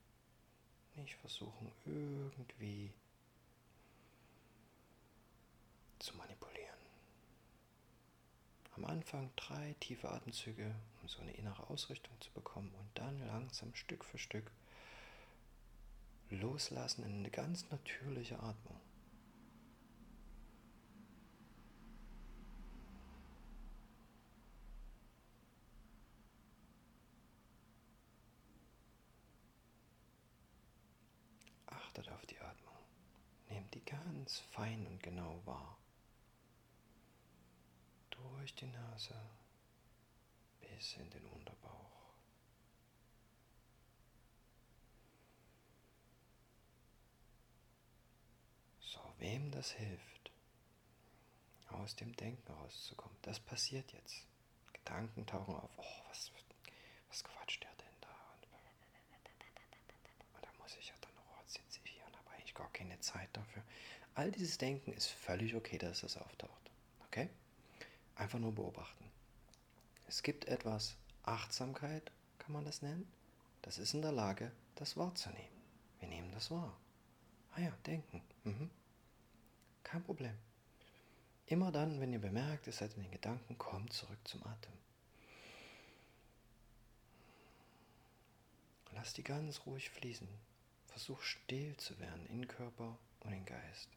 [0.96, 2.92] Nicht versuchen, irgendwie
[6.00, 6.80] zu manipulieren.
[8.74, 13.72] Am Anfang drei tiefe Atemzüge, um so eine innere Ausrichtung zu bekommen und dann langsam
[13.76, 14.50] Stück für Stück
[16.30, 18.80] loslassen in eine ganz natürliche Atmung.
[31.92, 32.74] Achtet auf die Atmung.
[33.50, 33.84] Nehmt die
[34.32, 35.76] ganz fein und genau wahr.
[38.08, 39.14] Durch die Nase
[40.60, 42.14] bis in den Unterbauch.
[48.80, 50.30] So, wem das hilft,
[51.68, 54.26] aus dem Denken rauszukommen, das passiert jetzt.
[54.72, 56.32] Gedanken tauchen auf, oh, was,
[57.08, 58.08] was quatscht der denn da?
[58.34, 58.46] Und
[60.42, 62.98] da muss ich ja dann noch oh, sitze ich hier und habe eigentlich gar keine
[63.00, 63.62] Zeit dafür.
[64.14, 66.70] All dieses Denken ist völlig okay, dass das auftaucht.
[67.06, 67.30] Okay?
[68.14, 69.04] Einfach nur beobachten.
[70.06, 73.10] Es gibt etwas, Achtsamkeit kann man das nennen,
[73.62, 75.62] das ist in der Lage, das wahrzunehmen.
[76.00, 76.76] Wir nehmen das wahr.
[77.52, 78.22] Ah ja, denken.
[78.44, 78.70] Mhm.
[79.84, 80.36] Kein Problem.
[81.46, 84.72] Immer dann, wenn ihr bemerkt, ihr seid in den Gedanken, kommt zurück zum Atem.
[88.92, 90.28] Lass die ganz ruhig fließen.
[90.86, 93.88] Versuch still zu werden in Körper und in Geist.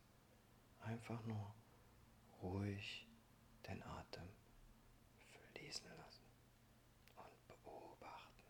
[0.86, 1.54] Einfach nur
[2.42, 3.08] ruhig
[3.68, 4.30] den Atem
[5.52, 6.24] fließen lassen
[7.16, 8.44] und beobachten.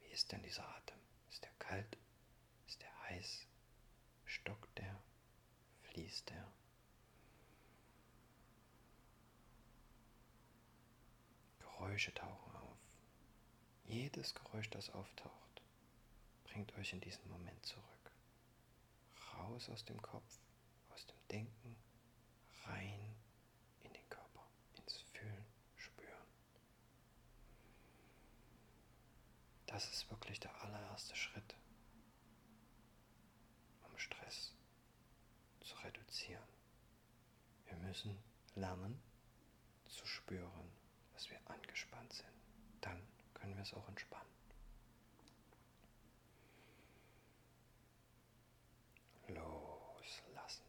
[0.00, 0.98] Wie ist denn dieser Atem?
[1.30, 1.96] Ist der kalt?
[2.66, 3.46] Ist der heiß?
[4.26, 5.02] Stockt der?
[5.84, 6.52] Fließt der?
[11.60, 12.76] Geräusche tauchen auf.
[13.84, 15.62] Jedes Geräusch, das auftaucht,
[16.44, 18.12] bringt euch in diesen Moment zurück.
[19.34, 20.38] Raus aus dem Kopf,
[21.30, 21.76] Denken,
[22.64, 23.14] rein
[23.82, 25.44] in den Körper, ins Fühlen,
[25.76, 26.26] Spüren.
[29.66, 31.54] Das ist wirklich der allererste Schritt,
[33.88, 34.52] um Stress
[35.60, 36.48] zu reduzieren.
[37.66, 38.16] Wir müssen
[38.54, 39.00] lernen
[39.86, 40.70] zu spüren,
[41.14, 42.28] dass wir angespannt sind.
[42.80, 43.02] Dann
[43.34, 44.26] können wir es auch entspannen.
[49.28, 50.64] Loslassen.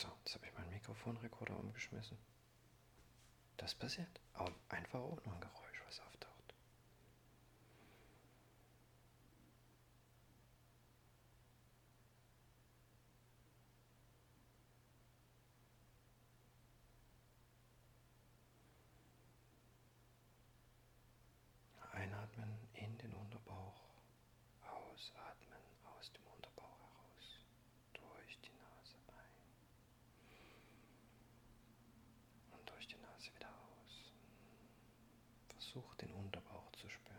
[0.00, 2.18] So, jetzt habe ich meinen Mikrofonrekorder umgeschmissen.
[3.56, 4.20] Das passiert.
[4.34, 6.54] Aber einfach auch nur ein Geräusch, was auftaucht.
[21.92, 23.80] Einatmen in den Unterbauch,
[24.62, 25.62] ausatmen
[25.96, 27.38] aus dem Unterbauch heraus,
[27.94, 29.34] durch die Nase ein
[32.58, 34.12] und durch die Nase wieder aus.
[35.74, 37.18] Versuch den Unterbauch zu spüren.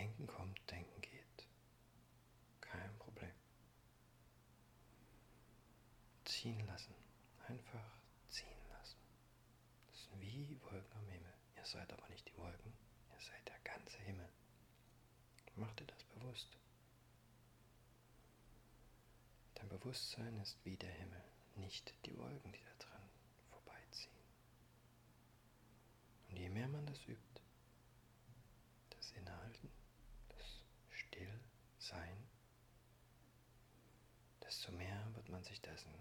[0.00, 1.48] Denken kommt, Denken geht.
[2.62, 3.30] Kein Problem.
[6.40, 6.94] Ziehen lassen.
[7.48, 7.84] Einfach
[8.30, 8.96] ziehen lassen.
[11.54, 12.72] Ihr seid aber nicht die Wolken,
[13.12, 14.28] ihr seid der ganze Himmel.
[15.56, 16.56] Mach dir das bewusst.
[19.54, 21.22] Dein Bewusstsein ist wie der Himmel,
[21.56, 23.02] nicht die Wolken, die da dran
[23.50, 24.24] vorbeiziehen.
[26.30, 27.42] Und je mehr man das übt,
[28.88, 29.70] das Innehalten,
[30.30, 32.16] das Stillsein,
[34.42, 35.92] desto mehr wird man sich dessen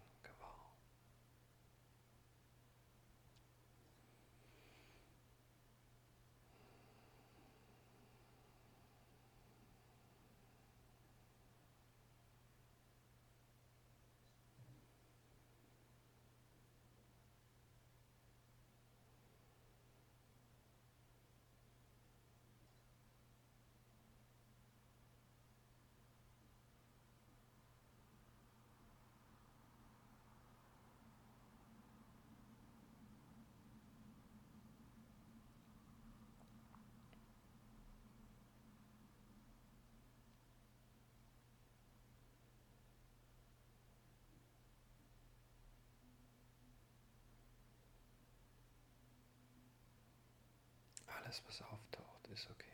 [51.29, 52.65] Alles, was auftaucht, ist okay.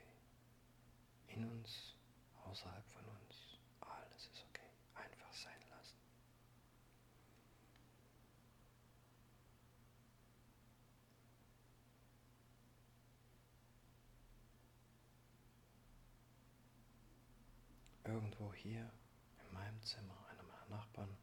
[1.27, 1.93] In uns,
[2.45, 4.69] außerhalb von uns, alles ist okay.
[4.93, 5.97] Einfach sein lassen.
[18.05, 18.89] Irgendwo hier
[19.41, 21.17] in meinem Zimmer, einer meiner Nachbarn,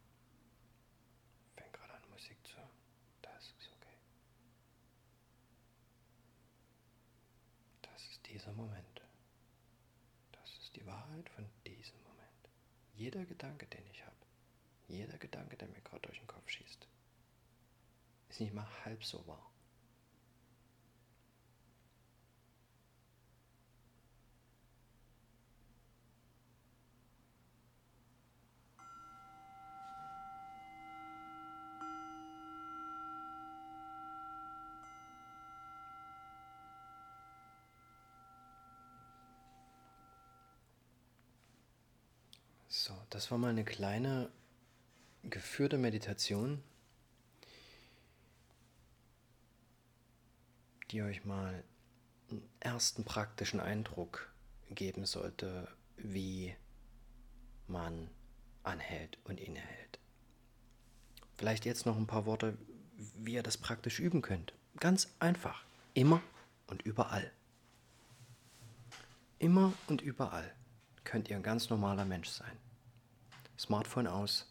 [1.56, 2.68] fängt gerade an Musik zu hören.
[3.22, 3.82] Das ist okay.
[8.42, 9.02] Dieser Moment.
[10.32, 12.48] Das ist die Wahrheit von diesem Moment.
[12.94, 14.16] Jeder Gedanke, den ich habe,
[14.88, 16.88] jeder Gedanke, der mir gerade durch den Kopf schießt,
[18.28, 19.51] ist nicht mal halb so wahr.
[42.74, 44.30] So, das war mal eine kleine
[45.24, 46.62] geführte Meditation,
[50.90, 51.62] die euch mal
[52.30, 54.32] einen ersten praktischen Eindruck
[54.70, 56.56] geben sollte, wie
[57.68, 58.08] man
[58.62, 59.98] anhält und innehält.
[61.36, 62.56] Vielleicht jetzt noch ein paar Worte,
[63.18, 64.54] wie ihr das praktisch üben könnt.
[64.80, 65.62] Ganz einfach.
[65.92, 66.22] Immer
[66.68, 67.30] und überall.
[69.38, 70.54] Immer und überall
[71.04, 72.56] könnt ihr ein ganz normaler Mensch sein.
[73.58, 74.48] Smartphone aus.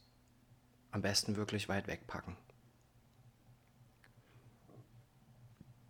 [0.91, 2.35] Am besten wirklich weit wegpacken.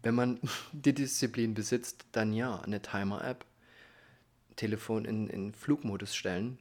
[0.03, 0.39] Wenn man
[0.71, 3.45] die Disziplin besitzt, dann ja, eine Timer-App,
[4.55, 6.59] Telefon in, in Flugmodus stellen,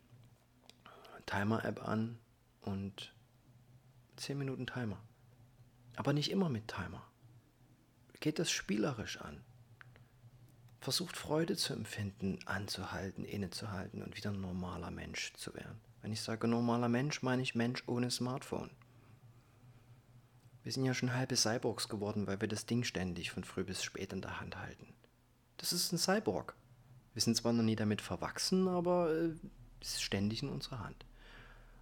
[1.27, 2.19] Timer-App an
[2.63, 3.13] und
[4.17, 4.99] 10 Minuten Timer.
[5.97, 7.07] Aber nicht immer mit Timer.
[8.21, 9.43] Geht das spielerisch an.
[10.81, 15.81] Versucht Freude zu empfinden, anzuhalten, innezuhalten und wieder ein normaler Mensch zu werden.
[16.01, 18.71] Wenn ich sage normaler Mensch, meine ich Mensch ohne Smartphone.
[20.63, 23.83] Wir sind ja schon halbe Cyborgs geworden, weil wir das Ding ständig von früh bis
[23.83, 24.95] spät in der Hand halten.
[25.59, 26.55] Das ist ein Cyborg.
[27.13, 29.35] Wir sind zwar noch nie damit verwachsen, aber äh,
[29.81, 31.05] es ist ständig in unserer Hand.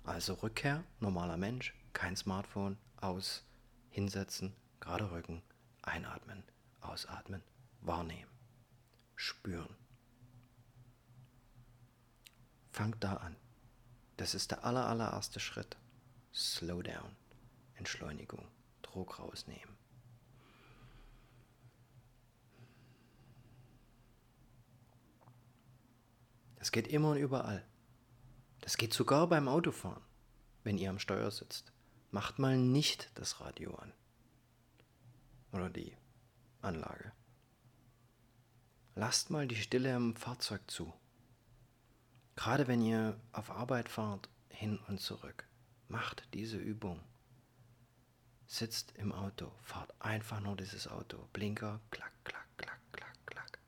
[0.05, 3.45] Also Rückkehr, normaler Mensch, kein Smartphone, aus,
[3.91, 5.43] hinsetzen, gerade Rücken,
[5.83, 6.43] einatmen,
[6.81, 7.43] ausatmen,
[7.81, 8.31] wahrnehmen,
[9.19, 9.75] spüren.
[12.71, 13.37] Fangt da an.
[14.17, 15.77] Das ist der aller, allererste Schritt.
[16.33, 17.17] Slow down.
[17.75, 18.47] Entschleunigung.
[18.83, 19.77] Druck rausnehmen.
[26.57, 27.65] Das geht immer und überall.
[28.61, 30.03] Das geht sogar beim Autofahren,
[30.63, 31.73] wenn ihr am Steuer sitzt.
[32.13, 33.93] Macht mal nicht das Radio an.
[35.51, 35.97] Oder die
[36.63, 37.13] Anlage.
[39.01, 40.93] Lasst mal die Stille im Fahrzeug zu.
[42.35, 45.47] Gerade wenn ihr auf Arbeit fahrt, hin und zurück,
[45.87, 47.01] macht diese Übung.
[48.49, 51.29] Sitzt im Auto, fahrt einfach nur dieses Auto.
[51.33, 53.61] Blinker, klack, klack, klack, klack, klack.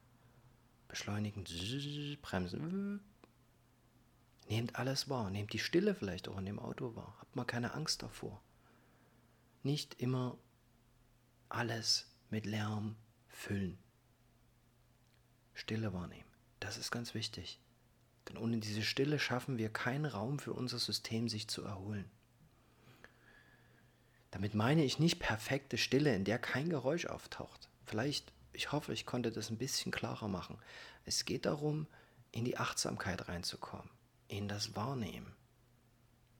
[0.89, 1.45] Beschleunigen,
[2.20, 2.99] bremsen.
[4.49, 7.14] Nehmt alles wahr, nehmt die Stille vielleicht auch in dem Auto wahr.
[7.20, 8.43] Habt mal keine Angst davor.
[9.62, 10.37] Nicht immer
[11.49, 12.97] alles mit Lärm
[13.28, 13.78] füllen.
[15.55, 16.30] Stille wahrnehmen,
[16.61, 17.61] das ist ganz wichtig.
[18.28, 22.09] Denn ohne diese Stille schaffen wir keinen Raum für unser System, sich zu erholen.
[24.30, 27.68] Damit meine ich nicht perfekte Stille, in der kein Geräusch auftaucht.
[27.84, 30.59] Vielleicht ich hoffe, ich konnte das ein bisschen klarer machen.
[31.05, 31.86] Es geht darum,
[32.32, 33.88] in die Achtsamkeit reinzukommen,
[34.28, 35.34] in das Wahrnehmen.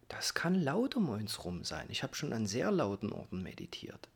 [0.09, 1.87] Das kann laut um uns rum sein.
[1.89, 4.09] Ich habe schon an sehr lauten Orten meditiert.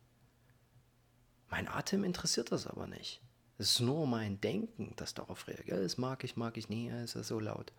[1.49, 3.21] Mein Atem interessiert das aber nicht.
[3.57, 5.83] Es ist nur mein Denken, das darauf reagiert.
[5.83, 7.71] Das mag ich, mag ich nie, ist ja so laut.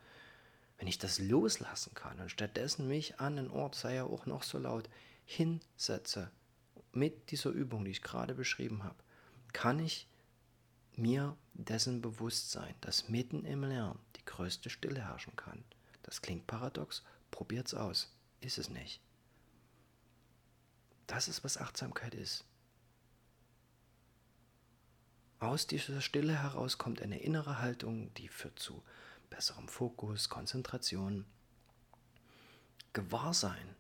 [0.78, 4.42] Wenn ich das loslassen kann und stattdessen mich an einen Ort, sei er auch noch
[4.42, 4.88] so laut,
[5.24, 6.30] hinsetze,
[6.92, 8.96] mit dieser Übung, die ich gerade beschrieben habe,
[9.52, 10.08] kann ich
[10.96, 15.62] mir dessen bewusst sein, dass mitten im Lärm die größte Stille herrschen kann.
[16.02, 18.12] Das klingt paradox, probiert's aus.
[18.40, 19.00] Ist es nicht.
[21.06, 22.44] Das ist, was Achtsamkeit ist.
[25.38, 28.82] Aus dieser Stille heraus kommt eine innere Haltung, die führt zu
[29.28, 31.26] besserem Fokus, Konzentration,
[32.94, 33.76] Gewahrsein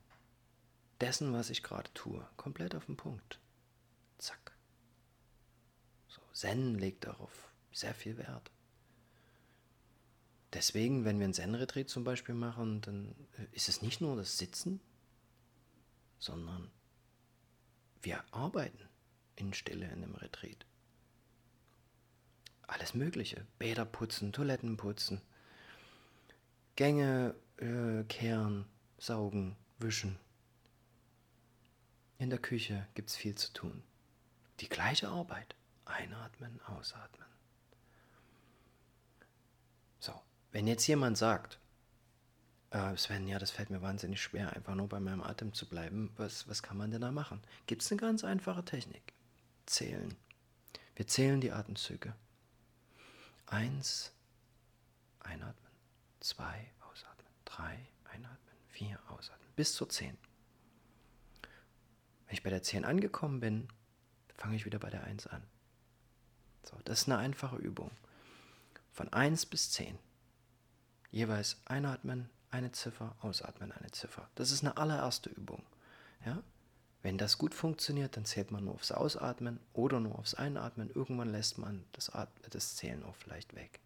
[1.00, 2.26] dessen, was ich gerade tue.
[2.36, 3.38] Komplett auf den Punkt.
[4.18, 4.52] Zack.
[6.08, 8.50] So, Zen legt darauf sehr viel Wert.
[10.52, 14.38] Deswegen, wenn wir einen Zen-Retreat zum Beispiel machen, dann äh, ist es nicht nur das
[14.38, 14.80] Sitzen,
[16.18, 16.70] sondern
[18.02, 18.88] wir arbeiten
[19.36, 20.64] in Stille in dem Retreat.
[22.66, 23.46] Alles Mögliche.
[23.58, 25.20] Bäder putzen, Toiletten putzen,
[26.74, 28.66] Gänge äh, kehren,
[28.98, 30.18] saugen, wischen.
[32.18, 33.82] In der Küche gibt es viel zu tun.
[34.60, 35.54] Die gleiche Arbeit.
[35.84, 37.28] Einatmen, ausatmen.
[40.00, 40.12] So,
[40.50, 41.60] wenn jetzt jemand sagt,
[42.70, 46.12] äh, Sven, ja, das fällt mir wahnsinnig schwer, einfach nur bei meinem Atem zu bleiben,
[46.16, 47.40] was, was kann man denn da machen?
[47.66, 49.12] Gibt es eine ganz einfache Technik.
[49.66, 50.16] Zählen.
[50.96, 52.14] Wir zählen die Atemzüge.
[53.46, 54.12] Eins,
[55.20, 55.72] einatmen.
[56.20, 57.32] Zwei, ausatmen.
[57.44, 58.56] Drei, einatmen.
[58.68, 59.48] Vier, ausatmen.
[59.54, 60.16] Bis zur zehn.
[62.26, 63.68] Wenn ich bei der 10 angekommen bin,
[64.34, 65.42] fange ich wieder bei der 1 an.
[66.64, 67.90] So, das ist eine einfache Übung.
[68.92, 69.96] Von 1 bis 10.
[71.12, 74.28] Jeweils einatmen, eine Ziffer, ausatmen, eine Ziffer.
[74.34, 75.64] Das ist eine allererste Übung.
[76.24, 76.42] Ja?
[77.06, 80.90] Wenn das gut funktioniert, dann zählt man nur aufs Ausatmen oder nur aufs Einatmen.
[80.92, 83.78] Irgendwann lässt man das, At das Zählen auch vielleicht weg.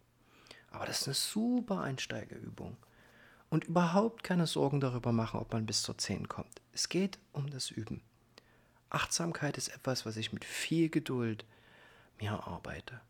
[0.71, 2.77] Aber das ist eine super Einsteigerübung.
[3.51, 6.63] Und überhaupt keine Sorgen darüber machen, ob man bis zur 10 kommt.
[6.73, 8.01] Es geht um das Üben.
[8.89, 11.45] Achtsamkeit ist etwas, was ich mit viel Geduld
[12.19, 13.01] mir arbeite.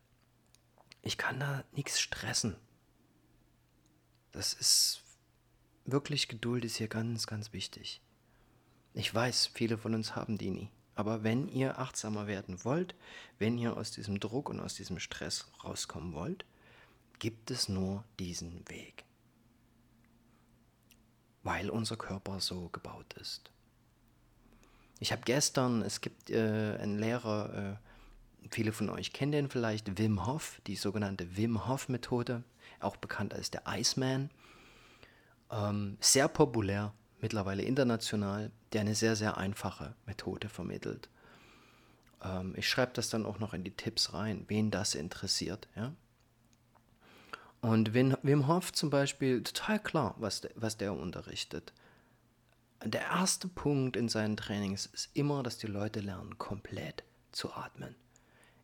[1.04, 2.58] Ich kann da nichts stressen.
[4.34, 5.04] Das ist
[5.86, 8.02] wirklich Geduld ist hier ganz, ganz wichtig.
[8.94, 10.70] Ich weiß, viele von uns haben die nie.
[10.96, 12.96] Aber wenn ihr achtsamer werden wollt,
[13.40, 16.46] wenn ihr aus diesem Druck und aus diesem Stress rauskommen wollt,
[17.20, 19.06] gibt es nur diesen Weg.
[21.44, 23.50] Weil unser Körper so gebaut ist.
[25.00, 27.80] Ich habe gestern, es gibt äh, einen Lehrer,
[28.44, 32.44] äh, viele von euch kennen den vielleicht, Wim Hof, die sogenannte Wim Hof Methode,
[32.80, 34.30] auch bekannt als der Iceman.
[35.50, 41.10] Ähm, sehr populär, mittlerweile international, der eine sehr, sehr einfache Methode vermittelt.
[42.24, 45.68] Ähm, ich schreibe das dann auch noch in die Tipps rein, wen das interessiert.
[45.76, 45.94] Ja?
[47.62, 51.74] Und Wim, Wim Hof zum Beispiel, total klar, was, de, was der unterrichtet
[52.84, 57.96] der erste Punkt in seinen Trainings ist immer, dass die Leute lernen, komplett zu atmen.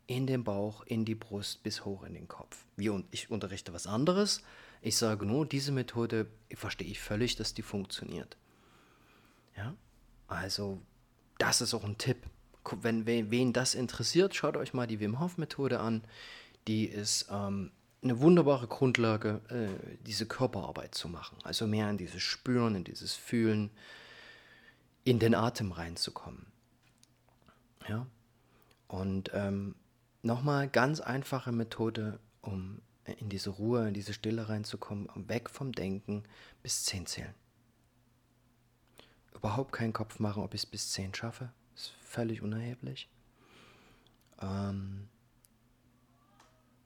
[0.07, 2.65] In den Bauch, in die Brust, bis hoch in den Kopf.
[2.77, 4.41] Wie, ich unterrichte was anderes.
[4.81, 8.37] Ich sage nur, diese Methode verstehe ich völlig, dass die funktioniert.
[9.57, 9.75] Ja,
[10.27, 10.81] also
[11.37, 12.25] das ist auch ein Tipp.
[12.81, 16.03] Wenn wen das interessiert, schaut euch mal die Wim Hof Methode an.
[16.67, 17.71] Die ist ähm,
[18.03, 21.37] eine wunderbare Grundlage, äh, diese Körperarbeit zu machen.
[21.43, 23.71] Also mehr in dieses Spüren, in dieses Fühlen,
[25.03, 26.45] in den Atem reinzukommen.
[27.87, 28.05] Ja?
[28.87, 29.75] Und ähm,
[30.21, 36.23] nochmal ganz einfache Methode, um in diese Ruhe, in diese Stille reinzukommen, weg vom Denken
[36.61, 37.33] bis 10 zählen.
[39.37, 41.51] Überhaupt keinen Kopf machen, ob ich es bis 10 schaffe.
[41.75, 43.07] Ist völlig unerheblich.
[44.41, 45.07] Ähm,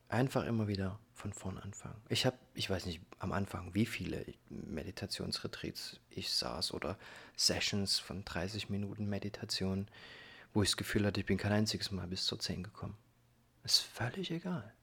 [0.09, 2.01] einfach immer wieder von vorn anfangen.
[2.09, 6.97] Ich habe, ich weiß nicht am Anfang, wie viele Meditationsretreats ich saß oder
[7.37, 9.87] Sessions von 30 Minuten Meditation,
[10.53, 12.97] wo ich das Gefühl hatte, ich bin kein einziges Mal bis zur 10 gekommen.
[13.63, 14.73] Ist völlig egal.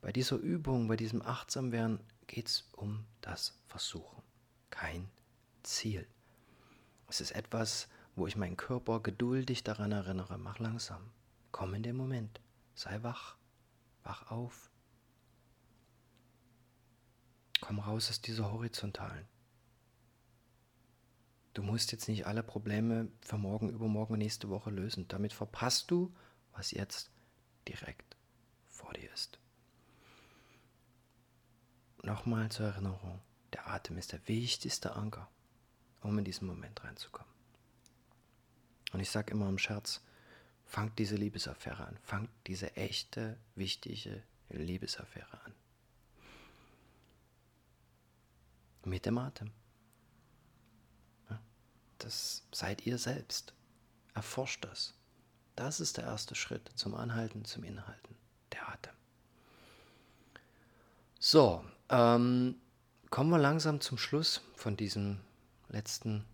[0.00, 4.22] Bei dieser Übung, bei diesem Achtsamwerden geht es um das Versuchen,
[4.70, 5.08] kein
[5.62, 6.06] Ziel.
[7.12, 11.10] Es ist etwas, wo ich meinen Körper geduldig daran erinnere, mach langsam,
[11.50, 12.40] komm in den Moment,
[12.74, 13.36] sei wach,
[14.02, 14.70] wach auf,
[17.60, 19.28] Komm raus aus dieser horizontalen.
[21.52, 25.06] Du musst jetzt nicht alle Probleme für morgen, übermorgen, nächste Woche lösen.
[25.08, 26.16] Damit verpasst du,
[26.52, 27.10] was jetzt
[27.68, 28.16] direkt
[28.70, 29.38] vor dir ist.
[32.02, 33.20] Nochmal zur Erinnerung,
[33.52, 35.28] der Atem ist der wichtigste Anker,
[36.02, 37.32] um in diesen Moment reinzukommen.
[38.92, 40.02] Und ich sage immer im Scherz,
[40.66, 45.54] fangt diese Liebesaffäre an, fangt diese echte, wichtige Liebesaffäre an.
[48.84, 49.50] Mit dem Atem.
[51.98, 53.54] Das seid ihr selbst.
[54.14, 54.94] Erforscht das.
[55.54, 58.16] Das ist der erste Schritt zum Anhalten, zum Inhalten,
[58.50, 58.94] der Atem.
[61.20, 62.56] So, ähm,
[63.10, 65.20] kommen wir langsam zum Schluss von diesem
[65.72, 66.24] letzten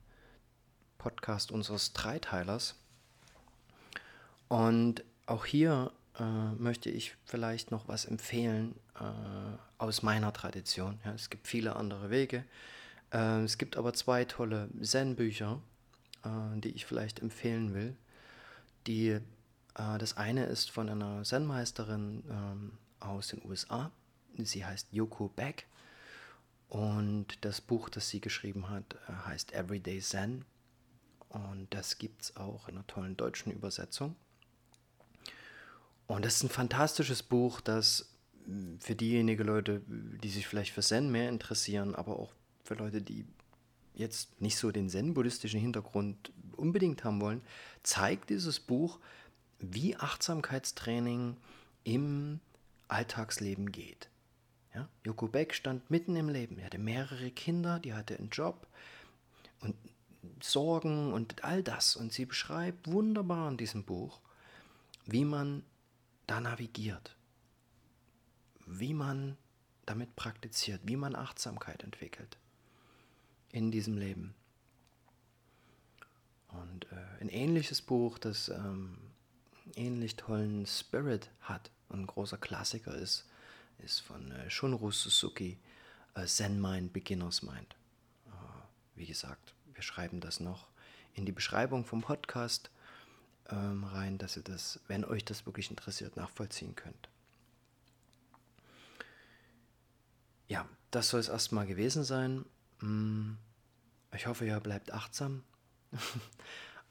[0.98, 2.74] Podcast unseres Dreiteilers.
[4.48, 9.02] Und auch hier äh, möchte ich vielleicht noch was empfehlen äh,
[9.78, 10.98] aus meiner Tradition.
[11.04, 12.44] Ja, es gibt viele andere Wege.
[13.12, 15.60] Äh, es gibt aber zwei tolle Zen-Bücher,
[16.24, 17.96] äh, die ich vielleicht empfehlen will.
[18.86, 19.20] Die, äh,
[19.74, 23.90] das eine ist von einer Zen-Meisterin ähm, aus den USA.
[24.36, 25.66] Sie heißt Yoko Beck.
[26.68, 30.44] Und das Buch, das sie geschrieben hat, äh, heißt Everyday Zen.
[31.28, 34.16] Und das gibt es auch in einer tollen deutschen Übersetzung.
[36.06, 38.14] Und das ist ein fantastisches Buch, das
[38.46, 42.32] mm, für diejenigen Leute, die sich vielleicht für Zen mehr interessieren, aber auch
[42.64, 43.26] für Leute, die
[43.94, 47.42] jetzt nicht so den zen-buddhistischen Hintergrund unbedingt haben wollen,
[47.82, 49.00] zeigt dieses Buch,
[49.58, 51.36] wie Achtsamkeitstraining
[51.84, 52.40] im
[52.86, 54.08] Alltagsleben geht.
[54.78, 54.88] Ja?
[55.04, 56.58] Joko Beck stand mitten im Leben.
[56.58, 58.66] Er hatte mehrere Kinder, die hatte einen Job
[59.60, 59.74] und
[60.40, 61.96] Sorgen und all das.
[61.96, 64.20] Und sie beschreibt wunderbar in diesem Buch,
[65.04, 65.64] wie man
[66.28, 67.16] da navigiert,
[68.66, 69.36] wie man
[69.84, 72.36] damit praktiziert, wie man Achtsamkeit entwickelt
[73.50, 74.34] in diesem Leben.
[76.48, 78.98] Und äh, ein ähnliches Buch, das ähm,
[79.74, 83.27] ähnlich tollen Spirit hat und ein großer Klassiker ist,
[83.78, 85.58] ist von äh, Shunru Suzuki,
[86.14, 87.76] äh, Zen Mind, Beginner's Mind.
[88.26, 88.30] Äh,
[88.96, 90.68] wie gesagt, wir schreiben das noch
[91.14, 92.70] in die Beschreibung vom Podcast
[93.50, 97.08] ähm, rein, dass ihr das, wenn euch das wirklich interessiert, nachvollziehen könnt.
[100.48, 102.44] Ja, das soll es erstmal gewesen sein.
[102.80, 103.32] Mm,
[104.14, 105.44] ich hoffe, ihr bleibt achtsam.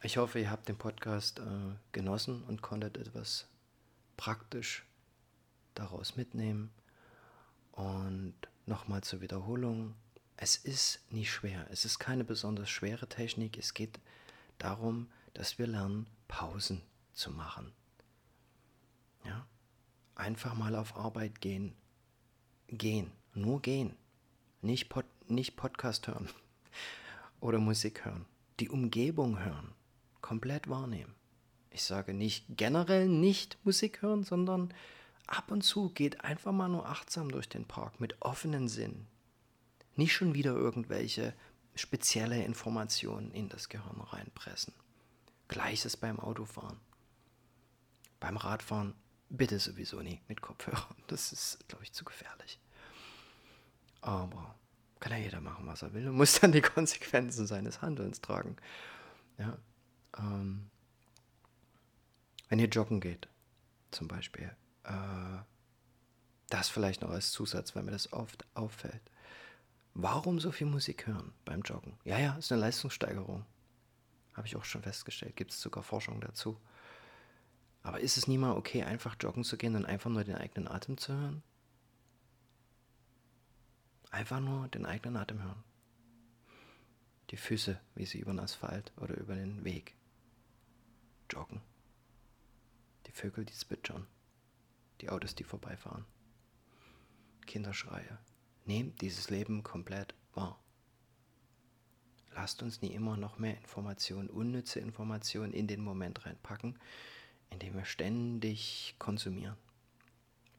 [0.04, 1.44] Ich hoffe, ihr habt den Podcast äh,
[1.92, 3.48] genossen und konntet etwas
[4.16, 4.86] praktisch
[5.80, 6.72] daraus mitnehmen.
[7.72, 9.96] Und nochmal zur Wiederholung.
[10.36, 11.68] Es ist nicht schwer.
[11.72, 13.58] Es ist keine besonders schwere Technik.
[13.58, 14.00] Es geht
[14.58, 16.82] darum, dass wir lernen, Pausen
[17.14, 17.72] zu machen.
[19.26, 19.48] Ja?
[20.16, 21.76] Einfach mal auf Arbeit gehen.
[22.68, 23.12] Gehen.
[23.34, 23.96] Nur gehen.
[24.62, 26.30] Nicht, Pod nicht Podcast hören
[27.40, 28.26] oder Musik hören.
[28.60, 29.74] Die Umgebung hören.
[30.22, 31.14] Komplett wahrnehmen.
[31.70, 34.74] Ich sage nicht generell nicht Musik hören, sondern
[35.28, 39.08] ab und zu geht einfach mal nur achtsam durch den Park mit offenen Sinn.
[39.96, 41.34] Nicht schon wieder irgendwelche
[41.76, 44.74] spezielle Informationen in das Gehirn reinpressen.
[45.48, 46.80] Gleiches beim Autofahren.
[48.20, 48.96] Beim Radfahren
[49.30, 50.96] bitte sowieso nie mit Kopfhörern.
[51.08, 52.60] Das ist, glaube ich, zu gefährlich.
[54.02, 54.56] Aber
[55.00, 58.58] kann ja jeder machen, was er will und muss dann die Konsequenzen seines Handelns tragen.
[59.38, 59.58] Ja,
[60.18, 60.70] ähm,
[62.50, 63.28] wenn ihr joggen geht,
[63.92, 64.56] zum Beispiel,
[64.88, 65.44] äh,
[66.50, 69.02] das vielleicht noch als Zusatz, weil mir das oft auffällt.
[69.94, 71.98] Warum so viel Musik hören beim Joggen?
[72.04, 73.46] Ja, ja, ist eine Leistungssteigerung.
[74.34, 75.36] Habe ich auch schon festgestellt.
[75.36, 76.60] Gibt es sogar Forschung dazu.
[77.82, 80.68] Aber ist es nie mal okay, einfach joggen zu gehen und einfach nur den eigenen
[80.68, 81.44] Atem zu hören?
[84.12, 85.64] Einfach nur den eigenen Atem hören.
[87.32, 89.96] Die Füße, wie sie über den Asphalt oder über den Weg
[91.30, 91.62] joggen.
[93.08, 94.06] Die Vögel, die zwitschern.
[95.02, 96.06] Die Autos, die vorbeifahren.
[97.46, 98.18] Kinderschreie.
[98.66, 100.60] Nehmt dieses Leben komplett wahr.
[102.34, 106.78] Lasst uns nie immer noch mehr Informationen, unnütze Informationen in den Moment reinpacken,
[107.50, 109.58] indem wir ständig konsumieren.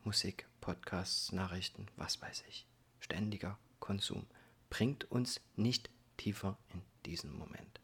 [0.05, 2.67] Musik, Podcasts, Nachrichten, was weiß ich
[3.01, 4.27] ständiger Konsum
[4.71, 7.81] bringt uns nicht tiefer in diesen Moment.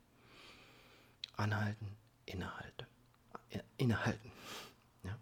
[1.36, 1.96] Anhalten,
[2.26, 2.86] innehalten.
[3.78, 4.30] Innehalten.
[5.02, 5.18] Ja.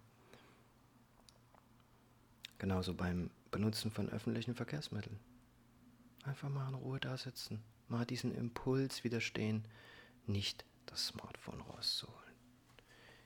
[2.62, 5.18] Genauso beim Benutzen von öffentlichen Verkehrsmitteln.
[6.22, 9.66] Einfach mal in Ruhe da sitzen, mal diesen Impuls widerstehen,
[10.26, 12.36] nicht das Smartphone rauszuholen.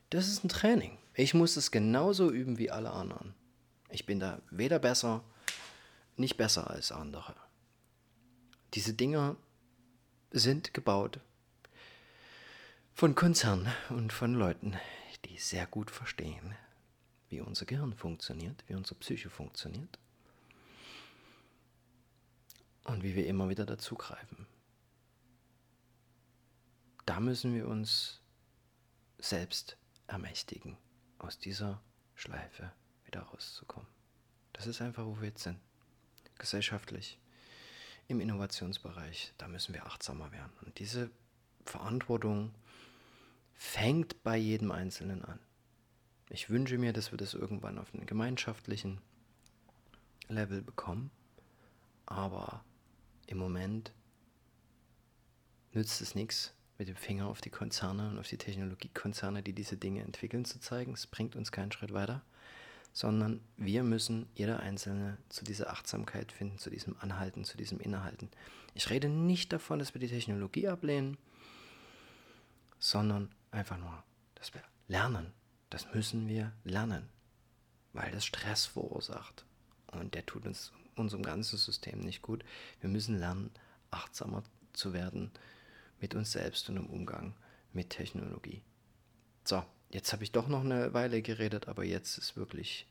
[0.09, 0.97] Das ist ein Training.
[1.13, 3.35] Ich muss es genauso üben wie alle anderen.
[3.91, 5.23] Ich bin da weder besser
[6.17, 7.37] nicht besser als andere.
[8.73, 9.37] Diese Dinger
[10.31, 11.21] sind gebaut
[12.95, 14.79] von Konzernen und von Leuten,
[15.27, 16.55] die sehr gut verstehen,
[17.29, 19.99] wie unser Gehirn funktioniert, wie unsere Psyche funktioniert
[22.85, 24.47] und wie wir immer wieder dazugreifen.
[27.05, 28.21] Da müssen wir uns
[29.19, 30.77] selbst ermächtigen,
[31.19, 31.81] aus dieser
[32.15, 32.73] Schleife
[33.05, 33.89] wieder rauszukommen.
[34.53, 35.59] Das ist einfach, wo wir jetzt sind.
[36.39, 37.19] Gesellschaftlich,
[38.09, 40.53] im Innovationsbereich, da müssen wir achtsamer werden.
[40.65, 41.11] Und diese
[41.65, 42.55] Verantwortung
[43.55, 45.39] fängt bei jedem Einzelnen an.
[46.29, 49.01] Ich wünsche mir, dass wir das irgendwann auf einem gemeinschaftlichen
[50.29, 51.11] Level bekommen,
[52.05, 52.65] aber
[53.27, 53.93] im Moment
[55.73, 59.77] nützt es nichts, mit dem Finger auf die Konzerne und auf die Technologiekonzerne, die diese
[59.77, 60.93] Dinge entwickeln, zu zeigen.
[60.93, 62.23] Es bringt uns keinen Schritt weiter,
[62.93, 68.31] sondern wir müssen jeder Einzelne zu dieser Achtsamkeit finden, zu diesem Anhalten, zu diesem Innehalten.
[68.75, 71.17] Ich rede nicht davon, dass wir die Technologie ablehnen,
[72.79, 74.03] sondern einfach nur,
[74.35, 75.33] dass wir lernen.
[75.71, 77.09] Das müssen wir lernen,
[77.93, 79.45] weil das Stress verursacht.
[79.89, 82.45] Und der tut uns unserem ganzen System nicht gut.
[82.81, 83.51] Wir müssen lernen,
[83.91, 84.43] achtsamer
[84.73, 85.31] zu werden
[86.01, 87.35] mit uns selbst und im Umgang
[87.73, 88.63] mit Technologie.
[89.45, 92.87] So, jetzt habe ich doch noch eine Weile geredet, aber jetzt ist wirklich